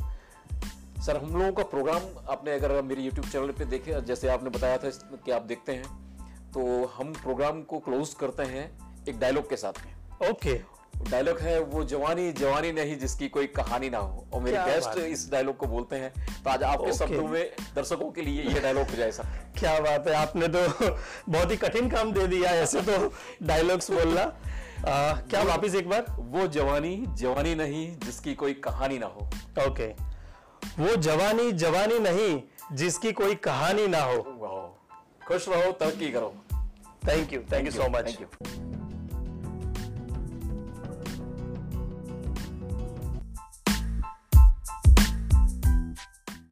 सर 1.06 1.16
हम 1.16 1.36
लोगों 1.36 1.52
का 1.52 1.62
प्रोग्राम 1.64 2.02
आपने 2.30 2.54
अगर 2.54 2.82
मेरे 2.82 3.02
यूट्यूब 3.02 3.26
चैनल 3.26 3.50
पे 3.52 3.64
देखे 3.64 4.00
जैसे 4.00 4.28
आपने 4.28 4.50
बताया 4.50 4.78
था 4.78 4.90
कि 5.16 5.30
आप 5.30 5.42
देखते 5.42 5.72
हैं 5.72 6.52
तो 6.52 6.84
हम 6.96 7.12
प्रोग्राम 7.12 7.62
को 7.62 7.78
क्लोज 7.78 8.14
करते 8.14 8.42
हैं 8.46 8.64
एक 9.08 9.18
डायलॉग 9.20 9.48
के 9.50 9.56
साथ 9.56 9.84
में। 9.84 10.30
ओके 10.30 10.58
डायलॉग 11.10 11.38
है 11.38 11.60
वो 11.60 11.84
जवानी 11.84 12.32
जवानी 12.32 12.72
नहीं 12.72 12.96
जिसकी 12.98 13.28
कोई 13.28 13.46
कहानी 13.46 13.90
ना 13.90 13.98
हो। 13.98 14.26
और 14.32 14.40
मेरे 14.42 14.56
गेस्ट 14.56 14.98
इस 14.98 15.30
डायलॉग 15.32 15.56
को 15.56 15.66
बोलते 15.66 15.96
हैं। 15.96 16.12
तो 16.44 16.50
आज 16.50 16.62
आपके 16.62 16.86
Okay. 16.86 16.98
शब्दों 16.98 17.28
में 17.28 17.50
दर्शकों 17.74 18.10
के 18.10 18.22
लिए 18.22 18.42
ये 18.42 18.60
डायलॉग 18.60 18.90
हो 18.90 18.96
जाए 18.96 19.10
सर। 19.12 19.22
क्या 19.58 19.78
बात 19.80 20.08
है 20.08 20.14
आपने 20.14 20.48
तो 20.48 20.58
बहुत 21.28 21.50
ही 21.50 21.56
कठिन 21.56 21.90
काम 21.90 22.12
दे 22.12 22.26
दिया 22.26 22.50
ऐसे 22.50 22.80
तो 22.80 23.12
डायलॉग्स 23.42 23.90
बोलना। 23.90 24.20
आ, 24.20 25.12
क्या 25.20 25.42
वापिस 25.42 25.74
एक 25.74 25.88
बार? 25.88 26.04
वो 26.18 26.46
जवानी 26.46 27.04
जवानी 27.08 27.54
नहीं 27.54 27.96
जिसकी 27.98 28.34
कोई 28.34 28.54
कहानी 28.54 28.98
ना 28.98 29.06
हो। 29.06 29.30
ओके। 29.66 29.88
वो 30.82 30.96
जवानी 30.96 31.52
जवानी 31.52 31.98
नहीं 31.98 32.42
जिसकी 32.72 33.12
कोई 33.12 33.34
कहानी 33.34 33.86
ना 33.86 34.02
हो। 34.02 34.22
खुश 35.28 35.48
रहो 35.48 35.72
तरक्की 35.72 36.10
करो। 36.10 36.34
Thank 37.08 37.32
you 37.32 37.40
thank 37.52 37.66
you 37.66 37.72
so 37.72 37.88
much 37.88 38.06
thank 38.06 38.20
you 38.20 38.77